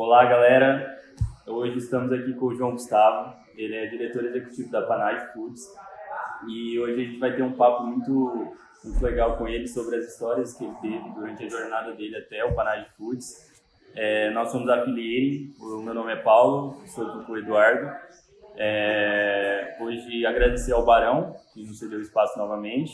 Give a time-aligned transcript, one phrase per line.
[0.00, 0.96] Olá, galera.
[1.44, 3.34] Hoje estamos aqui com o João Gustavo.
[3.56, 5.64] Ele é diretor executivo da Panage Foods.
[6.48, 10.06] E hoje a gente vai ter um papo muito, muito legal com ele sobre as
[10.06, 13.50] histórias que ele teve durante a jornada dele até o Panage Foods.
[13.96, 17.90] É, nós somos a Filieire, o meu nome é Paulo, sou aqui com o Eduardo.
[18.56, 22.92] É, hoje agradecer ao Barão, que nos cedeu espaço novamente.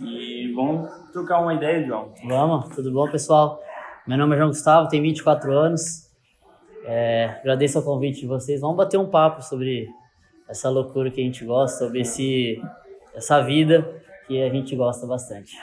[0.00, 2.14] E vamos trocar uma ideia, João.
[2.26, 3.62] Vamos, tudo bom, pessoal?
[4.06, 6.08] Meu nome é João Gustavo, tenho 24 anos.
[6.84, 8.60] É, agradeço o convite de vocês.
[8.60, 9.88] Vamos bater um papo sobre
[10.48, 12.60] essa loucura que a gente gosta, sobre esse,
[13.14, 15.56] essa vida que a gente gosta bastante.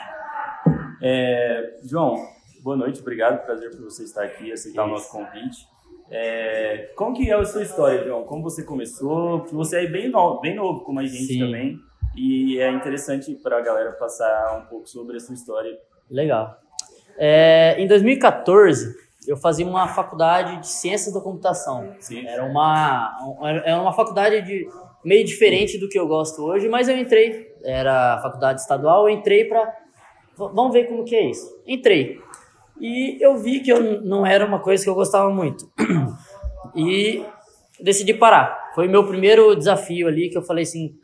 [1.02, 2.16] É, João,
[2.62, 4.90] boa noite, obrigado, prazer por você estar aqui, aceitar Isso.
[4.90, 5.66] o nosso convite.
[6.10, 8.24] É, como que é a sua história, João?
[8.24, 9.40] Como você começou?
[9.40, 11.40] Porque você é bem novo, bem novo como a gente Sim.
[11.40, 11.78] também.
[12.16, 15.78] E é interessante para a galera passar um pouco sobre a sua história.
[16.10, 16.58] Legal.
[17.16, 18.96] É, em 2014,
[19.28, 21.94] eu fazia uma faculdade de ciências da computação.
[22.00, 22.26] Sim.
[22.26, 23.14] Era uma,
[23.64, 24.66] era uma faculdade de,
[25.04, 29.44] meio diferente do que eu gosto hoje, mas eu entrei, era faculdade estadual, eu entrei
[29.44, 29.74] para.
[30.36, 31.46] Vamos ver como que é isso.
[31.66, 32.18] Entrei.
[32.80, 35.70] E eu vi que eu não era uma coisa que eu gostava muito.
[36.74, 37.24] E
[37.80, 38.72] decidi parar.
[38.74, 40.94] Foi meu primeiro desafio ali que eu falei assim: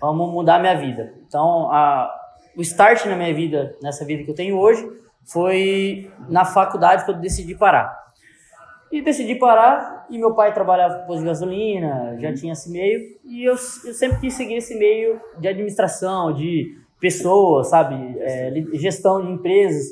[0.00, 1.14] vamos mudar minha vida.
[1.26, 2.12] Então, a,
[2.56, 4.86] o start na minha vida, nessa vida que eu tenho hoje,
[5.30, 7.96] foi na faculdade que eu decidi parar.
[8.90, 13.00] E decidi parar, e meu pai trabalhava com posto de gasolina, já tinha esse meio,
[13.22, 19.24] e eu, eu sempre quis seguir esse meio de administração, de pessoas, sabe, é, gestão
[19.24, 19.88] de empresas.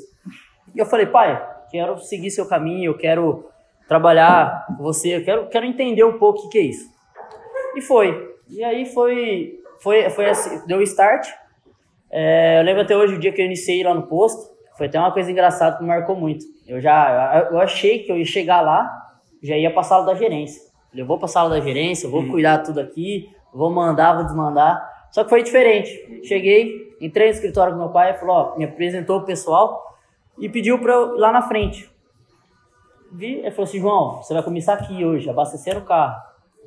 [0.75, 3.47] E eu falei, pai, quero seguir seu caminho, eu quero
[3.87, 6.89] trabalhar com você, eu quero, quero entender um pouco o que, é isso.
[7.75, 8.35] E foi.
[8.49, 11.27] E aí foi, foi, foi assim, deu start.
[12.09, 14.99] É, eu lembro até hoje o dia que eu iniciei lá no posto, foi até
[14.99, 16.45] uma coisa engraçada que me marcou muito.
[16.67, 18.89] Eu já eu achei que eu ia chegar lá,
[19.41, 20.61] já ia para a sala da gerência.
[20.93, 24.81] Eu vou para a sala da gerência, vou cuidar tudo aqui, vou mandar, vou desmandar.
[25.11, 26.21] Só que foi diferente.
[26.23, 29.83] Cheguei, entrei no escritório com meu pai, falou, ó, me apresentou o pessoal
[30.37, 31.89] e pediu para eu ir lá na frente.
[33.11, 36.21] Vi, ele falou assim, João, você vai começar aqui hoje, abastecer o carro.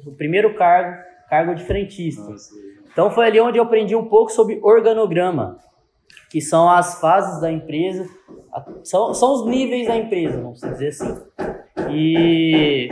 [0.07, 2.23] O primeiro cargo, cargo de frentista.
[2.23, 2.55] Nossa.
[2.91, 5.59] Então foi ali onde eu aprendi um pouco sobre organograma
[6.31, 8.09] que são as fases da empresa,
[8.85, 11.21] são, são os níveis da empresa, vamos dizer assim.
[11.91, 12.89] E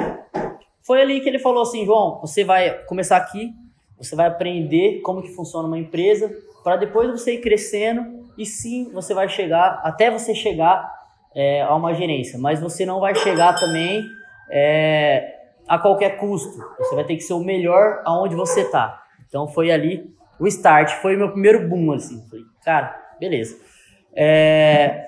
[0.82, 3.52] foi ali que ele falou assim, João, você vai começar aqui,
[3.96, 6.30] você vai aprender como que funciona uma empresa,
[6.64, 10.92] para depois você ir crescendo e sim, você vai chegar, até você chegar
[11.34, 14.02] é, a uma gerência, mas você não vai chegar também
[14.50, 15.36] é,
[15.68, 16.58] a qualquer custo.
[16.78, 19.02] Você vai ter que ser o melhor aonde você está.
[19.28, 20.10] Então foi ali
[20.40, 22.22] o start, foi meu primeiro boom, assim.
[22.64, 23.56] Cara, beleza.
[24.14, 25.06] É,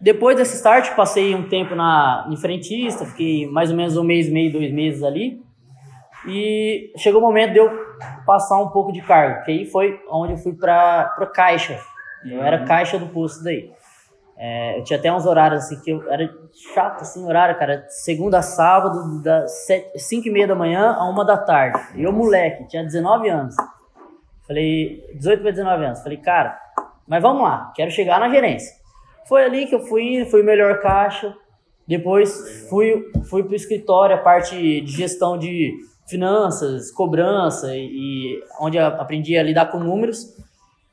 [0.00, 4.30] depois desse start, passei um tempo na, em frentista, fiquei mais ou menos um mês,
[4.30, 5.42] meio, dois meses ali.
[6.26, 7.70] E chegou o momento de eu
[8.26, 11.78] passar um pouco de cargo, que aí foi onde eu fui para caixa.
[12.24, 12.66] Eu era uhum.
[12.66, 13.72] caixa do posto daí.
[14.42, 16.26] É, eu tinha até uns horários assim que eu era
[16.72, 17.84] chato assim, horário, cara.
[17.88, 19.66] Segunda a sábado, das
[19.96, 21.78] 5 e meia da manhã a uma da tarde.
[21.94, 23.54] E eu, moleque, tinha 19 anos.
[24.46, 26.02] Falei, 18 para 19 anos.
[26.02, 26.58] Falei, cara,
[27.10, 28.72] mas vamos lá, quero chegar na gerência.
[29.26, 31.34] Foi ali que eu fui, fui melhor caixa.
[31.84, 35.74] Depois fui, fui para o escritório, a parte de gestão de
[36.08, 40.36] finanças, cobrança e, e onde aprendi a lidar com números.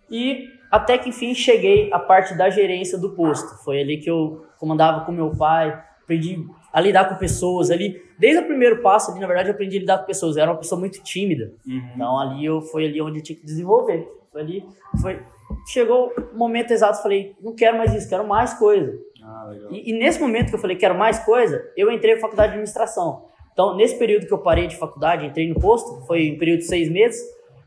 [0.10, 3.64] E até que enfim cheguei à parte da gerência do posto.
[3.64, 8.02] Foi ali que eu comandava com meu pai, aprendi a lidar com pessoas ali.
[8.18, 10.36] Desde o primeiro passo ali, na verdade, eu aprendi a lidar com pessoas.
[10.36, 11.54] Eu era uma pessoa muito tímida.
[11.68, 11.92] Uhum.
[11.94, 14.17] Então ali eu foi ali onde eu tinha que desenvolver.
[14.32, 14.66] Foi ali,
[15.02, 15.22] foi
[15.66, 18.98] chegou o momento exato, falei, não quero mais isso, quero mais coisa.
[19.24, 22.50] Ah, e, e, nesse momento que eu falei, quero mais coisa, eu entrei na faculdade
[22.50, 23.26] de administração.
[23.52, 26.66] Então, nesse período que eu parei de faculdade, entrei no posto, foi um período de
[26.66, 27.20] seis meses,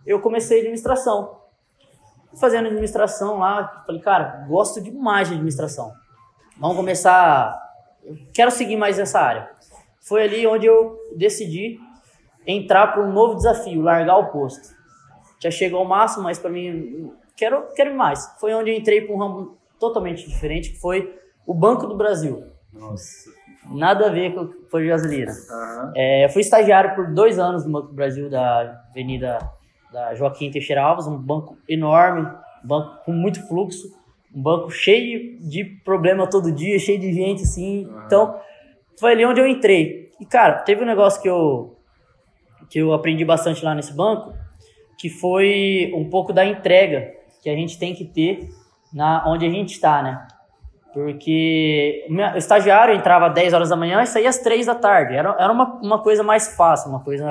[0.07, 1.39] eu comecei administração.
[2.39, 5.93] Fazendo administração lá, falei, cara, gosto demais de administração.
[6.59, 7.61] Vamos começar,
[8.33, 9.51] quero seguir mais essa área.
[10.01, 11.79] Foi ali onde eu decidi
[12.47, 14.80] entrar para um novo desafio, largar o posto.
[15.41, 18.37] Já chegou ao máximo, mas para mim quero, quero mais.
[18.39, 22.45] Foi onde eu entrei para um ramo totalmente diferente, que foi o Banco do Brasil.
[22.73, 23.31] Nossa.
[23.73, 25.33] Nada a ver com o de gasolina.
[25.33, 25.93] Uhum.
[25.97, 29.39] É, eu fui estagiário por dois anos no Banco do Brasil, da Avenida
[29.93, 32.23] da Joaquim Teixeira Alves, um banco enorme,
[32.65, 33.89] um banco com muito fluxo,
[34.35, 37.87] um banco cheio de problema todo dia, cheio de gente, assim.
[37.87, 38.03] Uhum.
[38.07, 38.41] Então,
[38.99, 40.11] foi ali onde eu entrei.
[40.21, 41.77] E, cara, teve um negócio que eu,
[42.69, 44.33] que eu aprendi bastante lá nesse banco,
[45.01, 48.51] que foi um pouco da entrega que a gente tem que ter
[48.93, 50.29] na onde a gente está, né?
[50.93, 55.15] Porque o estagiário entrava às 10 horas da manhã e saía às 3 da tarde.
[55.15, 57.27] Era, era uma, uma coisa mais fácil, uma coisa,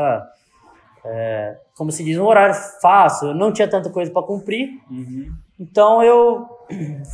[1.05, 3.27] é, como se diz, um horário fácil.
[3.27, 4.69] Eu não tinha tanta coisa para cumprir.
[4.89, 5.31] Uhum.
[5.59, 6.47] Então eu,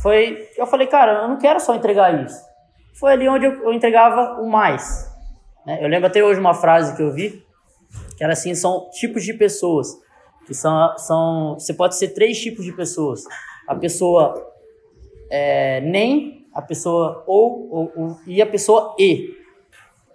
[0.00, 2.40] foi, eu falei, cara, eu não quero só entregar isso.
[2.98, 5.12] Foi ali onde eu, eu entregava o mais.
[5.66, 5.80] Né?
[5.82, 7.44] Eu lembro até hoje uma frase que eu vi,
[8.16, 10.05] que era assim, são tipos de pessoas.
[10.46, 13.24] Que são, são, você pode ser três tipos de pessoas.
[13.66, 14.34] A pessoa
[15.30, 19.34] é, nem, a pessoa ou, ou, ou, e a pessoa e.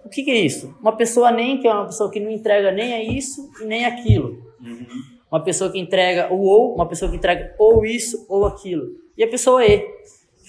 [0.04, 0.76] O que, que, é isso?
[0.82, 3.86] Uma pessoa nem, que é uma pessoa que não entrega nem a isso e nem
[3.86, 4.42] aquilo.
[4.60, 4.88] Uhum.
[5.32, 8.88] Uma pessoa que entrega o ou, uma pessoa que entrega ou isso ou aquilo.
[9.18, 9.86] E a pessoa e.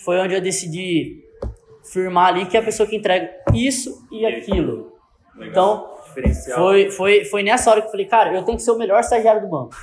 [0.05, 1.23] Foi onde eu decidi
[1.85, 4.93] firmar ali que é a pessoa que entrega isso e aquilo.
[5.37, 5.51] Legal.
[5.51, 5.93] Então,
[6.55, 9.01] foi, foi, foi nessa hora que eu falei, cara, eu tenho que ser o melhor
[9.01, 9.75] estagiário do banco.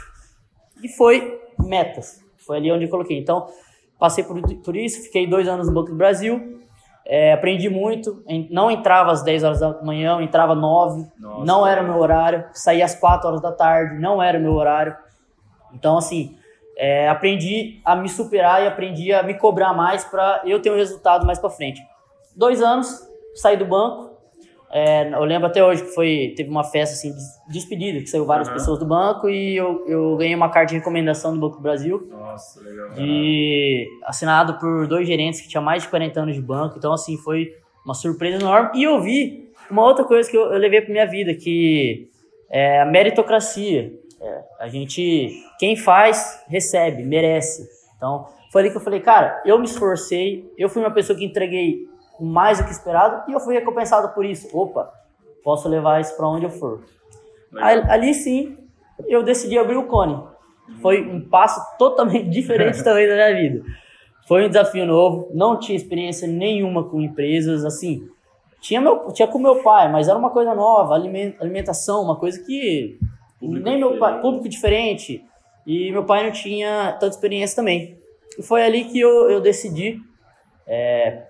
[0.84, 2.24] E foi metas.
[2.46, 3.18] Foi ali onde eu coloquei.
[3.18, 3.48] Então,
[3.98, 6.60] passei por, por isso, fiquei dois anos no Banco do Brasil,
[7.06, 8.24] é, aprendi muito.
[8.52, 11.98] Não entrava às 10 horas da manhã, entrava às 9, Nossa, não era o meu
[11.98, 12.46] horário.
[12.54, 14.96] Saía às 4 horas da tarde, não era o meu horário.
[15.74, 16.38] Então, assim,
[16.78, 20.76] é, aprendi a me superar e aprendi a me cobrar mais para eu ter um
[20.76, 21.82] resultado mais para frente.
[22.36, 24.09] Dois anos, saí do banco,
[24.72, 28.26] é, eu lembro até hoje que foi teve uma festa assim de despedida que saiu
[28.26, 28.54] várias uhum.
[28.54, 32.08] pessoas do banco e eu, eu ganhei uma carta de recomendação do Banco do Brasil.
[32.08, 32.92] Nossa, legal.
[32.92, 36.76] De, assinado por dois gerentes que tinham mais de 40 anos de banco.
[36.78, 40.60] Então assim foi uma surpresa enorme e eu vi uma outra coisa que eu, eu
[40.60, 42.08] levei para minha vida que
[42.48, 43.92] é a meritocracia.
[44.22, 47.68] É, a gente quem faz recebe, merece.
[47.98, 51.26] Então foi ali que eu falei, cara, eu me esforcei, eu fui uma pessoa que
[51.26, 51.89] entreguei
[52.20, 54.50] mais do que esperado e eu fui recompensado por isso.
[54.56, 54.92] Opa,
[55.44, 56.84] posso levar isso para onde eu for.
[57.58, 58.58] Aí, ali sim,
[59.08, 60.22] eu decidi abrir o Cone.
[60.82, 63.66] Foi um passo totalmente diferente também da minha vida.
[64.28, 68.08] Foi um desafio novo, não tinha experiência nenhuma com empresas, assim,
[68.62, 73.00] tinha, meu, tinha com meu pai, mas era uma coisa nova, alimentação, uma coisa que
[73.40, 75.24] público nem meu pai, público diferente,
[75.66, 77.98] e meu pai não tinha tanta experiência também.
[78.38, 80.00] E foi ali que eu, eu decidi
[80.68, 81.24] é,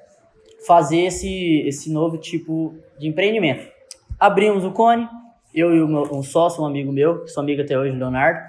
[0.65, 3.67] fazer esse, esse novo tipo de empreendimento.
[4.19, 5.07] Abrimos o Cone,
[5.53, 8.39] eu e meu, um sócio, um amigo meu, que sou amigo até hoje, Leonardo,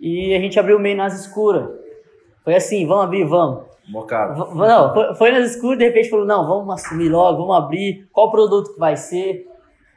[0.00, 1.68] e a gente abriu meio nas escuras.
[2.44, 3.68] Foi assim, vamos abrir, vamos.
[3.90, 4.54] Bocado.
[4.54, 8.30] Não, foi, foi nas escuras, de repente falou, não, vamos assumir logo, vamos abrir, qual
[8.30, 9.46] produto que vai ser,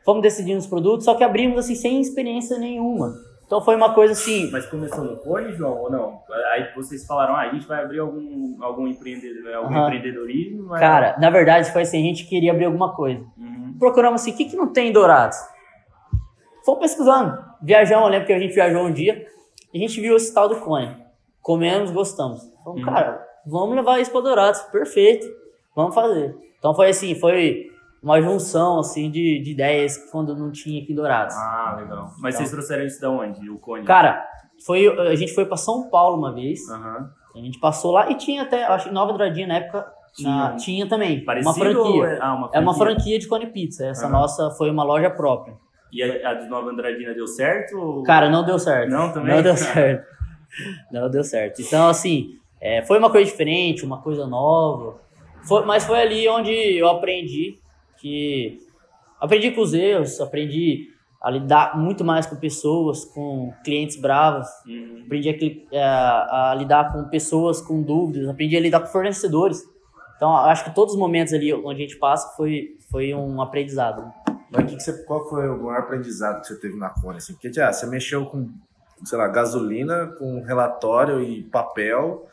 [0.05, 3.13] vamos decidir os produtos, só que abrimos assim sem experiência nenhuma.
[3.51, 4.49] Então foi uma coisa assim.
[4.49, 6.21] Mas começou no Cone, João, ou não?
[6.53, 9.87] Aí vocês falaram, ah, a gente vai abrir algum, algum, empreendedor, algum uhum.
[9.87, 10.67] empreendedorismo?
[10.69, 10.79] Mas...
[10.79, 13.19] Cara, na verdade foi assim, a gente queria abrir alguma coisa.
[13.37, 13.75] Uhum.
[13.77, 15.37] Procuramos assim, o que, que não tem em Dourados?
[16.63, 17.43] Fomos pesquisando.
[17.61, 19.27] Viajamos, eu lembro que a gente viajou um dia
[19.73, 20.95] e a gente viu esse tal do Cone.
[21.41, 22.41] Comemos, gostamos.
[22.63, 22.93] Falamos, uhum.
[22.93, 24.61] cara, vamos levar isso para Dourados.
[24.61, 25.27] Perfeito.
[25.75, 26.33] Vamos fazer.
[26.57, 27.69] Então foi assim, foi
[28.01, 31.35] uma junção assim de, de ideias quando não tinha aqui em Dourados.
[31.35, 32.11] Ah, legal.
[32.19, 33.49] Mas então, vocês trouxeram isso de onde?
[33.49, 33.85] O cone?
[33.85, 34.25] Cara,
[34.65, 36.59] foi, a gente foi para São Paulo uma vez.
[36.69, 37.09] Uhum.
[37.35, 40.55] A gente passou lá e tinha até, acho que Nova Andradinha na época tinha, na,
[40.55, 41.23] tinha também.
[41.23, 42.05] Parecido uma franquia.
[42.05, 42.57] É, ah, uma franquia.
[42.57, 43.85] É uma franquia de cone pizza.
[43.85, 44.11] Essa uhum.
[44.11, 45.55] nossa foi uma loja própria.
[45.91, 47.77] E a, a de Nova Andradina deu certo?
[47.77, 48.03] Ou...
[48.03, 48.89] Cara, não deu certo.
[48.89, 49.35] Não, também?
[49.35, 50.07] Não deu certo.
[50.91, 51.61] não deu certo.
[51.61, 54.99] Então, assim, é, foi uma coisa diferente, uma coisa nova.
[55.47, 57.60] Foi, mas foi ali onde eu aprendi
[58.01, 58.59] que
[59.19, 60.89] aprendi com os erros, aprendi
[61.21, 65.03] a lidar muito mais com pessoas, com clientes bravos, uhum.
[65.05, 69.61] aprendi a, é, a, a, lidar com pessoas com dúvidas, aprendi a lidar com fornecedores.
[70.17, 74.11] Então, acho que todos os momentos ali onde a gente passa foi, foi um aprendizado.
[74.51, 77.17] Mas que que você, qual foi o maior aprendizado que você teve na Cone?
[77.17, 77.33] Assim?
[77.33, 78.49] Porque já, você mexeu com,
[79.05, 82.27] sei lá, gasolina, com relatório e papel,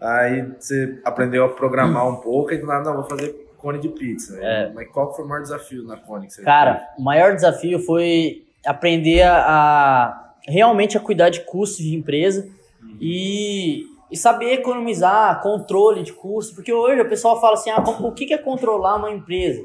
[0.00, 3.88] aí você aprendeu a programar um pouco e do nada, não, vou fazer cone de
[3.88, 4.38] pizza.
[4.40, 4.70] É.
[4.74, 6.88] Mas qual foi o maior desafio na cone Cara, fez?
[6.98, 12.48] o maior desafio foi aprender a, realmente a cuidar de custos de empresa
[12.82, 12.96] uhum.
[13.00, 18.12] e, e saber economizar, controle de custos, porque hoje o pessoal fala assim, ah, o
[18.12, 19.62] que é controlar uma empresa?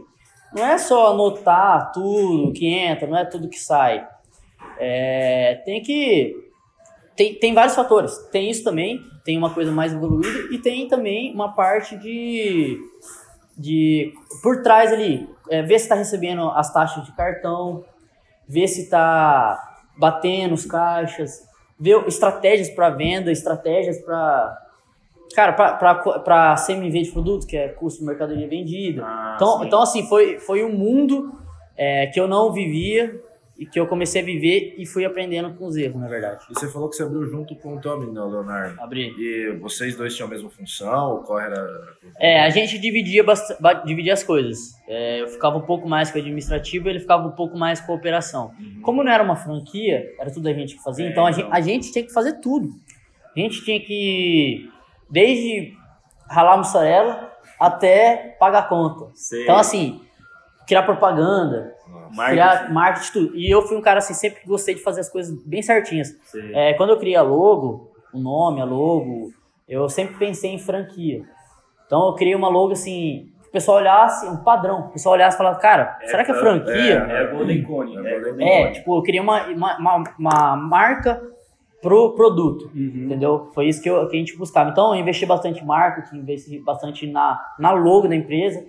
[0.53, 4.07] Não é só anotar tudo que entra, não é tudo que sai.
[4.79, 6.45] É, tem que
[7.15, 8.17] tem, tem vários fatores.
[8.31, 12.77] Tem isso também, tem uma coisa mais evoluída e tem também uma parte de
[13.57, 17.83] de por trás ali, é, ver se está recebendo as taxas de cartão,
[18.47, 21.47] ver se está batendo os caixas,
[21.79, 24.65] ver estratégias para venda, estratégias para
[25.35, 29.03] cara, para CMV de produto, que é custo de mercadoria vendida.
[29.05, 31.33] Ah, então, então, assim, foi, foi um mundo
[31.77, 33.21] é, que eu não vivia
[33.57, 36.45] e que eu comecei a viver e fui aprendendo com os erros, na verdade.
[36.49, 38.81] E você falou que você abriu junto com o amigo, né, Leonardo?
[38.81, 39.15] Abri.
[39.17, 41.23] E vocês dois tinham a mesma função?
[41.25, 41.55] Qual era?
[42.19, 43.23] É, a gente dividia,
[43.85, 44.75] dividia as coisas.
[44.87, 47.79] É, eu ficava um pouco mais com o administrativo e ele ficava um pouco mais
[47.79, 48.51] com a operação.
[48.59, 48.81] Uhum.
[48.81, 51.43] Como não era uma franquia, era tudo a gente que fazia, é, então, a, então.
[51.43, 52.69] Gente, a gente tinha que fazer tudo.
[53.35, 54.69] A gente tinha que,
[55.09, 55.73] desde
[56.29, 59.11] ralar mussarela até pagar conta.
[59.13, 59.43] Sei.
[59.43, 60.01] Então, assim,
[60.67, 62.31] criar propaganda, marketing.
[62.31, 63.35] criar marketing, tudo.
[63.35, 66.15] E eu fui um cara assim, sempre gostei de fazer as coisas bem certinhas.
[66.53, 69.31] É, quando eu criei a logo, o nome, a logo,
[69.67, 71.23] eu sempre pensei em franquia.
[71.85, 75.37] Então eu criei uma logo assim, o pessoal olhasse, um padrão, o pessoal olhasse e
[75.37, 77.07] falasse, cara, é, será que é franquia?
[77.09, 77.97] É, é Golden Cone.
[77.97, 81.21] É, Golden é, tipo, eu criei uma, uma, uma, uma marca
[81.81, 83.05] pro produto, uhum.
[83.05, 83.51] entendeu?
[83.53, 84.71] Foi isso que, eu, que a gente buscava.
[84.71, 88.65] Então eu investi bastante em marketing, investi bastante na, na logo da empresa,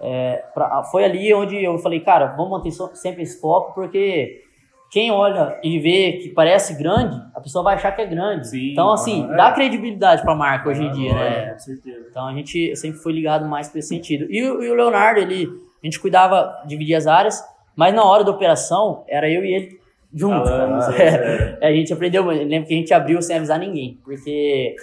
[0.00, 4.42] é, pra, foi ali onde eu falei, cara, vamos manter sempre esse foco, porque
[4.90, 8.48] quem olha e vê que parece grande, a pessoa vai achar que é grande.
[8.48, 9.36] Sim, então, assim, é.
[9.36, 11.52] dá credibilidade para a marca hoje em dia, né?
[11.52, 12.06] Com certeza.
[12.10, 14.26] Então, a gente sempre foi ligado mais para esse sentido.
[14.30, 15.48] E, e, o Leonardo, ele,
[15.82, 17.42] a gente cuidava, dividia as áreas,
[17.74, 19.80] mas na hora da operação, era eu e ele
[20.14, 20.50] juntos.
[20.50, 21.66] Ah, é, é.
[21.68, 24.76] a gente aprendeu, eu lembro que a gente abriu sem avisar ninguém, porque...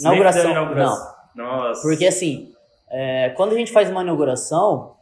[0.00, 1.14] Inauguração, inauguração.
[1.34, 1.46] Não.
[1.46, 1.82] Nossa.
[1.82, 2.52] Porque, assim,
[2.90, 4.94] é, quando a gente faz uma inauguração,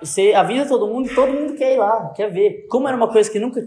[0.00, 2.66] você avisa todo mundo e todo mundo quer ir lá, quer ver.
[2.68, 3.60] Como era uma coisa que nunca.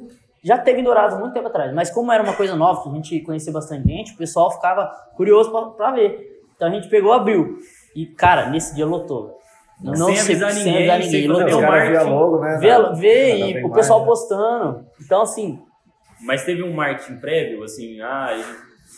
[0.44, 2.94] Já teve em Dourados muito tempo atrás, mas como era uma coisa nova, que a
[2.94, 6.42] gente conhecia bastante gente, o pessoal ficava curioso pra, ver.
[6.56, 7.60] Então a gente pegou, abriu.
[7.96, 9.40] E, cara, nesse dia lotou.
[9.82, 11.28] Não, sem avisar sem ninguém, avisar ninguém.
[11.28, 11.60] Lotou.
[11.60, 12.58] Os caras vê logo, né?
[12.60, 14.86] Vê, vê e o pessoal postando.
[15.02, 15.62] Então, assim.
[16.22, 18.32] Mas teve um marketing prévio, assim, ah,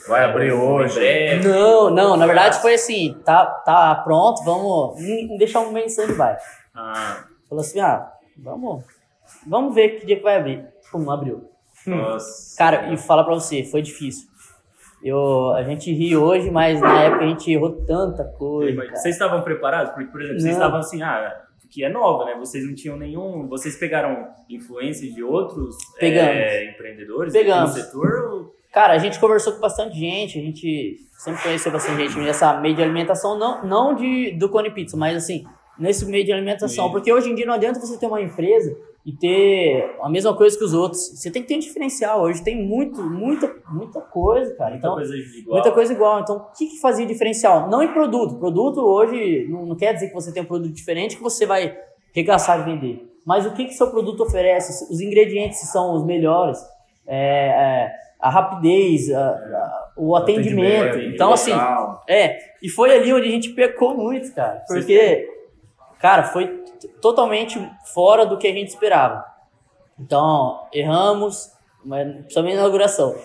[0.07, 1.00] Vai abrir hoje.
[1.43, 4.95] Não, não, na verdade foi assim, tá, tá pronto, vamos
[5.38, 6.38] deixar um mensagem vai.
[6.75, 7.24] Ah.
[7.50, 8.83] Falou assim, ah, vamos,
[9.47, 10.67] vamos ver que dia que vai abrir.
[10.91, 11.50] Pum, abriu.
[11.85, 12.57] Nossa.
[12.57, 14.27] Cara, e fala pra você, foi difícil.
[15.03, 18.81] Eu, a gente ri hoje, mas na época a gente errou tanta coisa.
[18.91, 19.93] Vocês estavam preparados?
[19.93, 20.41] Porque, por exemplo, não.
[20.41, 21.44] vocês estavam assim, ah,
[21.75, 22.36] que é nova, né?
[22.39, 23.50] Vocês não tinham nenhum.
[23.50, 27.75] Vocês pegaram influências de outros é, empreendedores Pegamos.
[27.75, 28.32] no setor?
[28.32, 28.55] Ou...
[28.72, 32.75] Cara, a gente conversou com bastante gente, a gente sempre conheceu bastante gente nessa meio
[32.75, 35.46] de alimentação, não, não de, do Cone Pizza, mas assim,
[35.77, 36.86] nesse meio de alimentação.
[36.86, 36.91] Sim.
[36.91, 40.58] Porque hoje em dia não adianta você ter uma empresa e ter a mesma coisa
[40.58, 41.12] que os outros.
[41.15, 42.24] Você tem que ter um diferencial.
[42.24, 44.72] Hoje tem muito, muita, muita coisa, cara.
[44.72, 45.53] Muita então, coisa igual.
[45.53, 46.20] Muita coisa igual.
[46.22, 47.70] Então, o que, que fazia diferencial?
[47.70, 48.39] Não em produto.
[48.39, 51.77] Produto hoje não, não quer dizer que você tem um produto diferente que você vai
[52.13, 53.12] regaçar de vender.
[53.25, 54.91] Mas o que, que seu produto oferece?
[54.91, 56.60] Os ingredientes são os melhores.
[57.08, 60.89] É, é, a rapidez, a, a, o atendimento.
[60.89, 61.51] atendimento então, assim,
[62.08, 62.38] é.
[62.62, 64.63] E foi ali onde a gente pecou muito, cara.
[64.67, 65.27] Porque,
[65.99, 66.63] cara, foi
[67.01, 67.59] totalmente
[67.93, 69.23] fora do que a gente esperava.
[69.99, 71.51] Então, erramos,
[71.83, 73.15] mas principalmente na inauguração.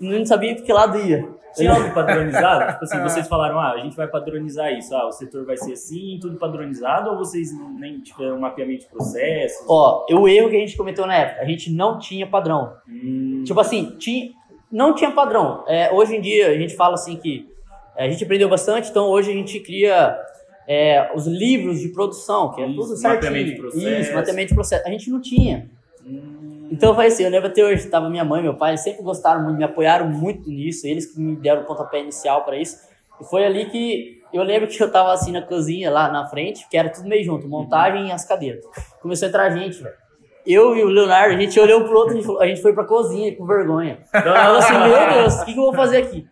[0.00, 1.28] Não sabia que lado ia.
[1.54, 2.72] Tinha algo padronizado?
[2.72, 5.72] tipo assim, vocês falaram, ah, a gente vai padronizar isso, ah, o setor vai ser
[5.72, 9.64] assim, tudo padronizado, ou vocês nem tiveram um mapeamento de processos?
[9.68, 12.74] Ó, o erro que a gente cometeu na época, a gente não tinha padrão.
[12.88, 13.44] Hum.
[13.46, 14.32] Tipo assim, tinha,
[14.70, 15.62] não tinha padrão.
[15.68, 17.48] É, hoje em dia a gente fala assim que
[17.96, 20.18] é, a gente aprendeu bastante, então hoje a gente cria
[20.68, 23.14] é, os livros de produção, que é Isso, tudo certinho.
[23.14, 23.88] Mapeamento de processo.
[23.88, 24.86] Isso, mapeamento de processo.
[24.86, 25.70] A gente não tinha.
[26.06, 26.68] Hum.
[26.70, 29.42] Então foi assim, eu lembro até hoje, estava minha mãe e meu pai, sempre gostaram
[29.42, 32.78] muito, me apoiaram muito nisso, eles que me deram o pontapé inicial para isso.
[33.20, 36.66] E foi ali que eu lembro que eu tava assim na cozinha lá na frente,
[36.68, 38.64] que era tudo meio junto, montagem e as cadeiras.
[39.00, 40.04] Começou a entrar gente, velho
[40.46, 43.46] eu e o Leonardo, a gente olhou pro outro, a gente foi pra cozinha com
[43.46, 43.98] vergonha.
[44.12, 46.26] Falou assim, meu Deus, o que, que eu vou fazer aqui?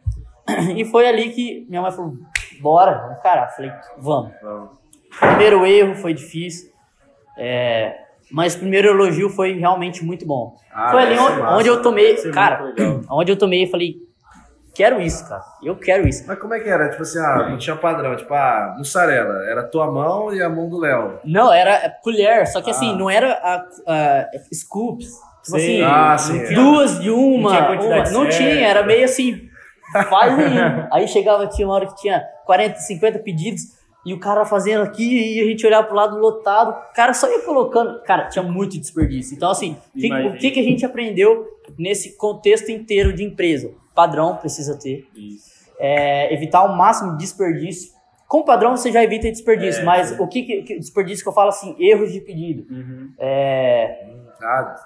[0.77, 2.15] E foi ali que minha mãe falou,
[2.63, 3.19] bora.
[3.23, 4.33] Cara, falei, vamos.
[4.41, 4.71] vamos.
[5.19, 6.71] Primeiro erro foi difícil,
[7.37, 7.95] é,
[8.31, 10.57] mas o primeiro elogio foi realmente muito bom.
[10.73, 12.73] Ah, foi ali onde, onde, eu tomei, cara,
[13.11, 13.97] onde eu tomei e falei,
[14.75, 15.43] quero isso, cara.
[15.63, 16.25] Eu quero isso.
[16.27, 16.89] Mas como é que era?
[16.89, 18.17] Tipo assim, ah, não tinha padrão.
[18.17, 19.45] Tipo, ah, mussarela.
[19.51, 21.21] Era tua mão e a mão do Léo.
[21.25, 22.47] Não, era colher.
[22.47, 22.89] Só que assim, ah.
[22.91, 25.09] assim, não era a, a scoops.
[25.45, 25.83] Tipo sim.
[25.83, 26.55] assim, ah, sim.
[26.55, 27.53] duas de uma.
[27.53, 28.11] Não tinha, uma.
[28.11, 29.49] Não tinha era meio assim,
[29.93, 30.89] faz aí.
[30.91, 33.83] aí chegava, tinha uma hora que tinha 40, 50 pedidos.
[34.05, 37.31] E o cara fazendo aqui, e a gente olhava pro lado lotado, o cara só
[37.31, 38.03] ia colocando.
[38.03, 39.37] Cara, tinha muito desperdício.
[39.37, 41.47] Então, assim, o que, que a gente aprendeu
[41.79, 43.71] nesse contexto inteiro de empresa?
[43.95, 45.07] padrão precisa ter.
[45.79, 47.93] É, evitar o máximo de desperdício.
[48.29, 51.51] Com padrão você já evita desperdício, é, mas o que, que, desperdício que eu falo
[51.51, 52.67] assim, erros de pedido.
[52.73, 53.13] Uhum.
[53.19, 54.07] É,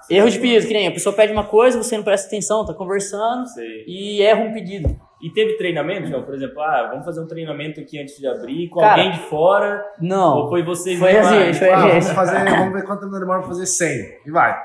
[0.09, 2.73] erros de pedido, que nem a pessoa pede uma coisa, você não presta atenção, tá
[2.73, 3.83] conversando sei.
[3.87, 5.07] e erra um pedido.
[5.21, 6.21] E teve treinamento, não?
[6.21, 9.19] Por exemplo, ah, vamos fazer um treinamento aqui antes de abrir com Cara, alguém de
[9.19, 9.83] fora?
[9.99, 10.37] Não.
[10.37, 13.47] Ou foi vocês Foi assim, foi ah, vamos fazer, vamos ver quanto tempo demora pra
[13.47, 13.97] fazer 100.
[14.27, 14.55] E vai.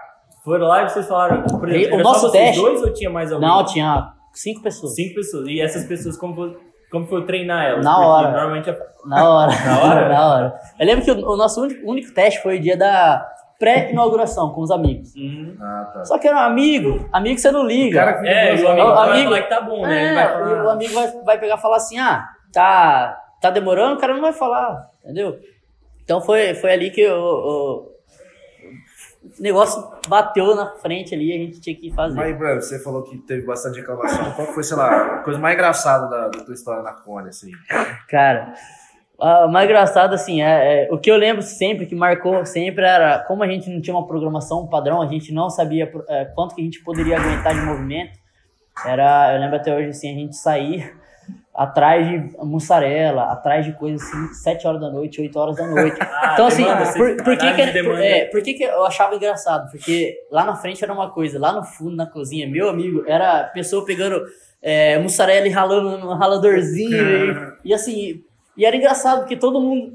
[0.44, 3.48] foram lá e vocês falaram, por exemplo, o nosso teste, dois ou tinha mais alguém?
[3.48, 4.94] Não, tinha cinco pessoas.
[4.94, 5.48] Cinco pessoas.
[5.48, 6.54] E essas pessoas, como,
[6.90, 7.84] como foi treinar elas?
[7.84, 8.30] Na hora.
[8.32, 8.78] Normalmente é...
[9.06, 9.52] Na hora.
[9.64, 10.08] Na hora?
[10.12, 10.60] Na hora.
[10.78, 13.26] Eu lembro que o, o nosso único, único teste foi o dia da
[13.62, 15.14] pré-inauguração com os amigos.
[15.14, 15.56] Uhum.
[15.60, 16.04] Ah, tá.
[16.04, 17.96] Só que era um amigo, amigo você não liga.
[17.96, 20.04] O cara que É, o amigo, o vai amigo- falar que tá bom, né?
[20.08, 23.94] É, vai e o amigo vai, vai pegar e falar assim, ah, tá, tá demorando,
[23.96, 25.38] o cara não vai falar, entendeu?
[26.02, 27.92] Então foi, foi ali que o, o-
[29.38, 32.16] o negócio bateu na frente ali, a gente tinha que fazer.
[32.16, 34.32] Mas, Breno, você falou que teve bastante reclamação.
[34.32, 37.52] Qual foi, sei lá, a coisa mais engraçada da, da tua história na Cone, assim?
[38.08, 38.52] Cara,
[39.22, 43.20] o mais engraçado, assim, é, é- o que eu lembro sempre, que marcou sempre, era
[43.20, 46.54] como a gente não tinha uma programação um padrão, a gente não sabia é, quanto
[46.54, 48.18] que a gente poderia aguentar de movimento.
[48.84, 50.92] Era, eu lembro até hoje, assim, a gente sair
[51.54, 55.98] atrás de mussarela, atrás de coisas assim, 7 horas da noite, 8 horas da noite.
[56.02, 59.14] Ah, Então, assim, demanda, por, por que, que, por, é, por que, que eu achava
[59.14, 59.70] engraçado?
[59.70, 63.44] Porque lá na frente era uma coisa, lá no fundo, na cozinha, meu amigo, era
[63.44, 64.22] pessoa pegando
[64.62, 66.96] é, mussarela e ralando no raladorzinho.
[67.64, 68.22] e, e assim,
[68.56, 69.94] e era engraçado, porque todo mundo,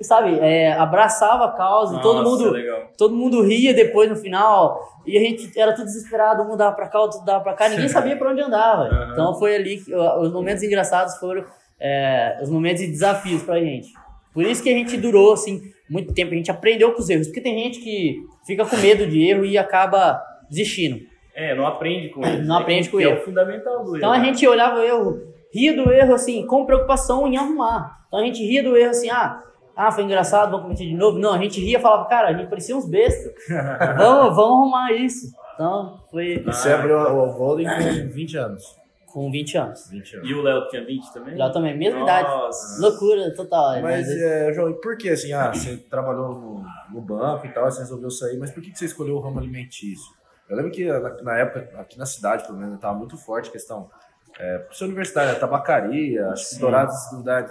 [0.00, 2.82] sabe, é, abraçava a causa, e todo Nossa, mundo legal.
[2.98, 4.80] todo mundo ria depois no final.
[5.06, 7.88] E a gente era tudo desesperado, um dava pra cá, outro dava pra cá, ninguém
[7.90, 8.84] sabia pra onde andava.
[8.84, 9.12] Aham.
[9.12, 11.44] Então foi ali que os momentos engraçados foram
[11.80, 13.88] é, os momentos de desafios pra gente.
[14.32, 17.26] Por isso que a gente durou assim muito tempo, a gente aprendeu com os erros,
[17.28, 20.20] porque tem gente que fica com medo de erro e acaba
[20.50, 20.98] desistindo.
[21.34, 22.42] É, não aprende com ele.
[22.42, 23.12] Não aprende com que ele.
[23.12, 24.24] É o fundamental do Então a erro.
[24.24, 25.22] gente olhava o erro,
[25.54, 28.04] ria do erro assim, com preocupação em arrumar.
[28.08, 29.42] Então a gente ria do erro assim, ah,
[29.76, 31.18] ah, foi engraçado, vamos cometer de novo.
[31.18, 33.32] Não, a gente ria e falava, cara, a gente parecia uns bestas.
[33.96, 35.32] vamos, vamos arrumar isso.
[35.54, 38.64] Então foi E você abriu o Golden com 20 anos.
[39.06, 39.88] com 20 anos.
[39.90, 40.28] 20 anos.
[40.28, 41.36] E o Léo tinha 20 também?
[41.36, 42.28] Já também, mesma idade.
[42.28, 42.80] Nossa.
[42.82, 43.80] Loucura total.
[43.80, 47.48] Mas, Mas, é, João, e por que, assim, ah, você trabalhou no, no banco e
[47.50, 50.12] tal, você resolveu sair, mas por que, que você escolheu o ramo alimentício?
[50.48, 53.52] Eu lembro que na, na época, aqui na cidade, pelo menos, estava muito forte a
[53.52, 53.88] questão.
[54.38, 56.60] É, por ser universidade, a tabacaria, acho que Sim.
[56.60, 56.94] Dourados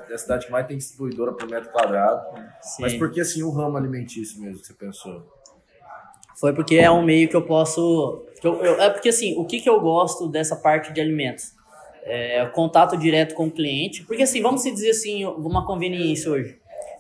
[0.10, 2.22] é a cidade que mais tem distribuidora por metro quadrado.
[2.62, 2.82] sim.
[2.82, 5.24] Mas por que, assim, o ramo alimentício mesmo que você pensou?
[6.40, 8.26] Foi porque é um meio que eu posso.
[8.42, 11.54] que eu- eu- é porque assim, o que, que eu gosto dessa parte de alimentos?
[12.06, 14.04] É, contato direto com o cliente.
[14.04, 16.60] Porque assim, vamos se dizer assim, uma conveniência hoje.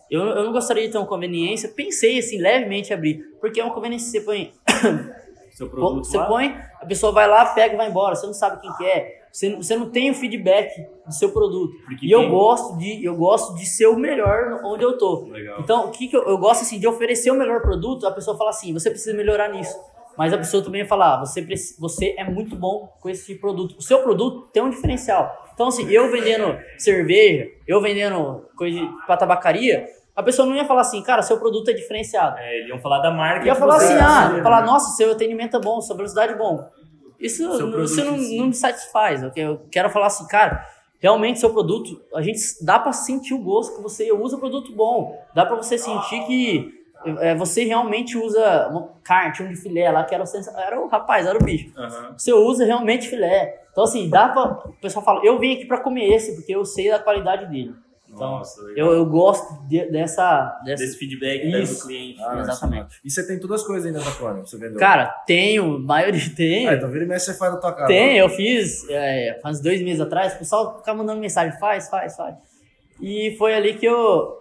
[0.09, 3.17] Eu, eu não gostaria de ter uma conveniência, pensei assim, levemente em abrir.
[3.41, 4.53] Porque é uma conveniência que você põe.
[5.51, 6.25] Seu produto Você lá?
[6.25, 8.15] põe, a pessoa vai lá, pega e vai embora.
[8.15, 9.22] Você não sabe quem que é.
[9.33, 10.69] Você, não- você não tem o feedback
[11.07, 11.73] do seu produto.
[11.85, 15.25] Porque e eu gosto de eu gosto de ser o melhor onde eu tô.
[15.27, 15.59] Legal.
[15.59, 18.37] Então, o que, que eu, eu gosto assim de oferecer o melhor produto, a pessoa
[18.37, 19.75] fala assim, você precisa melhorar nisso.
[20.15, 21.43] Mas a pessoa também fala, ah, você,
[21.79, 23.75] você é muito bom com esse produto.
[23.79, 25.35] O seu produto tem um diferencial.
[25.55, 30.65] Então, assim, eu vendendo cerveja, eu vendendo coisa de, pra tabacaria, a pessoa não ia
[30.65, 32.37] falar assim, cara, seu produto é diferenciado.
[32.37, 33.47] É, eles iam falar da marca.
[33.47, 36.63] Ia falar assim, é, ah, falar, nossa, seu atendimento é bom, sua velocidade é bom.
[37.23, 37.43] Isso,
[37.83, 39.23] isso não, não me satisfaz.
[39.23, 40.65] Eu que- Eu quero falar assim, cara,
[40.99, 45.19] realmente seu produto, a gente dá pra sentir o gosto que você usa produto bom.
[45.33, 46.83] Dá pra você sentir que
[47.19, 50.87] é, você realmente usa uma carne, um de filé lá, que era o, era o
[50.87, 51.69] rapaz, era o bicho.
[51.77, 52.13] Aham.
[52.17, 53.61] Você usa realmente filé.
[53.71, 54.43] Então, assim, dá pra.
[54.69, 57.73] O pessoal fala, eu vim aqui pra comer esse, porque eu sei da qualidade dele.
[58.13, 60.83] Então, Nossa, eu, eu gosto de- dessa, dessa.
[60.83, 61.81] Desse feedback né, Isso.
[61.81, 62.21] do cliente.
[62.21, 62.99] Ah, Exatamente.
[63.03, 64.77] E você tem todas as coisas ainda da Cone, você vendeu?
[64.77, 66.67] Cara, tenho, maioria tem.
[66.67, 67.87] ah, então vira e mexe você faz na tua casa.
[67.87, 72.15] Tem, eu fiz é, faz dois meses atrás, o pessoal ficava mandando mensagem, faz, faz,
[72.15, 72.35] faz.
[73.01, 74.37] E foi ali que eu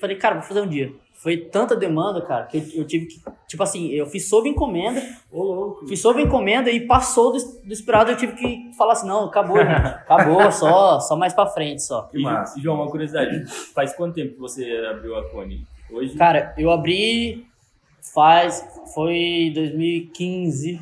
[0.00, 0.92] falei, cara, vou fazer um dia.
[1.22, 5.02] Foi tanta demanda, cara, que eu, eu tive que, tipo assim, eu fiz sob encomenda,
[5.30, 5.86] Ô, louco.
[5.86, 9.58] fiz sob encomenda e passou do, do esperado, eu tive que falar assim, não, acabou,
[9.58, 12.04] gente, acabou, só, só mais pra frente, só.
[12.04, 12.58] Que massa.
[12.58, 13.44] E, João, uma curiosidade.
[13.74, 15.66] Faz quanto tempo que você abriu a Cone?
[15.92, 16.16] Hoje?
[16.16, 17.46] Cara, eu abri
[18.14, 20.80] faz, foi 2015,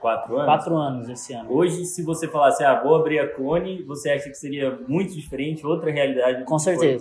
[0.00, 0.46] quatro anos?
[0.46, 1.52] quatro anos esse ano.
[1.52, 5.66] Hoje, se você falasse, ah, vou abrir a Cone, você acha que seria muito diferente,
[5.66, 6.44] outra realidade?
[6.44, 6.98] Com que foi?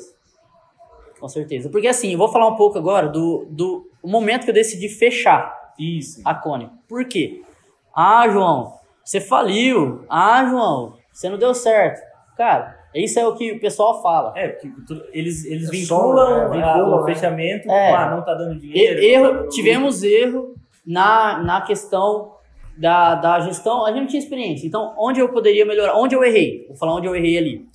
[1.20, 1.22] Certeza.
[1.22, 1.70] Com certeza.
[1.70, 5.54] Porque assim, eu vou falar um pouco agora do, do momento que eu decidi fechar
[5.78, 6.22] Isso.
[6.26, 6.70] a Cone.
[6.88, 7.42] Por quê?
[7.96, 10.06] Ah, João, você faliu.
[10.10, 12.02] Ah, João, você não deu certo.
[12.38, 14.34] Cara, isso é o que o pessoal fala.
[14.36, 16.58] É, porque tu- eles, eles É vinculam, né?
[16.58, 17.14] Vinculam, o né?
[17.14, 17.94] fechamento, É.
[17.94, 19.00] ah, não tá dando dinheiro.
[19.02, 20.56] erro, não tá tivemos erro
[20.86, 22.32] na, na questão
[22.78, 23.86] da, da gestão.
[23.86, 24.66] A gente não tinha experiência.
[24.66, 25.96] Então, onde eu poderia melhorar?
[25.98, 26.66] Onde eu errei?
[26.68, 27.66] Vou falar onde eu errei ali.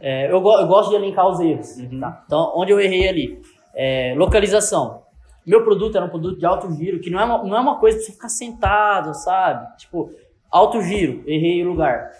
[0.00, 1.76] É, eu, go- eu gosto de elencar os erros.
[1.76, 2.00] Uhum.
[2.00, 2.22] tá?
[2.26, 3.42] Então, onde eu errei ali?
[3.74, 5.02] É, localização.
[5.46, 7.78] Meu produto era um produto de alto giro, que não é uma, não é uma
[7.78, 9.66] coisa pra você ficar sentado, sabe?
[9.78, 10.10] Tipo,
[10.50, 12.10] alto giro, errei o lugar.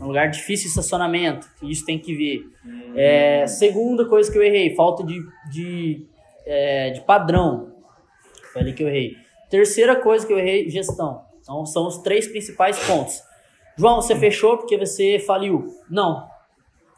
[0.00, 2.44] Um lugar difícil de estacionamento, isso tem que ver.
[2.64, 2.92] Hum.
[2.96, 5.20] É, segunda coisa que eu errei, falta de,
[5.50, 6.06] de,
[6.46, 7.72] é, de padrão.
[8.52, 9.12] Foi ali que eu errei.
[9.50, 11.22] Terceira coisa que eu errei, gestão.
[11.42, 13.20] Então, são os três principais pontos.
[13.76, 15.66] João, você fechou porque você faliu.
[15.90, 16.26] Não.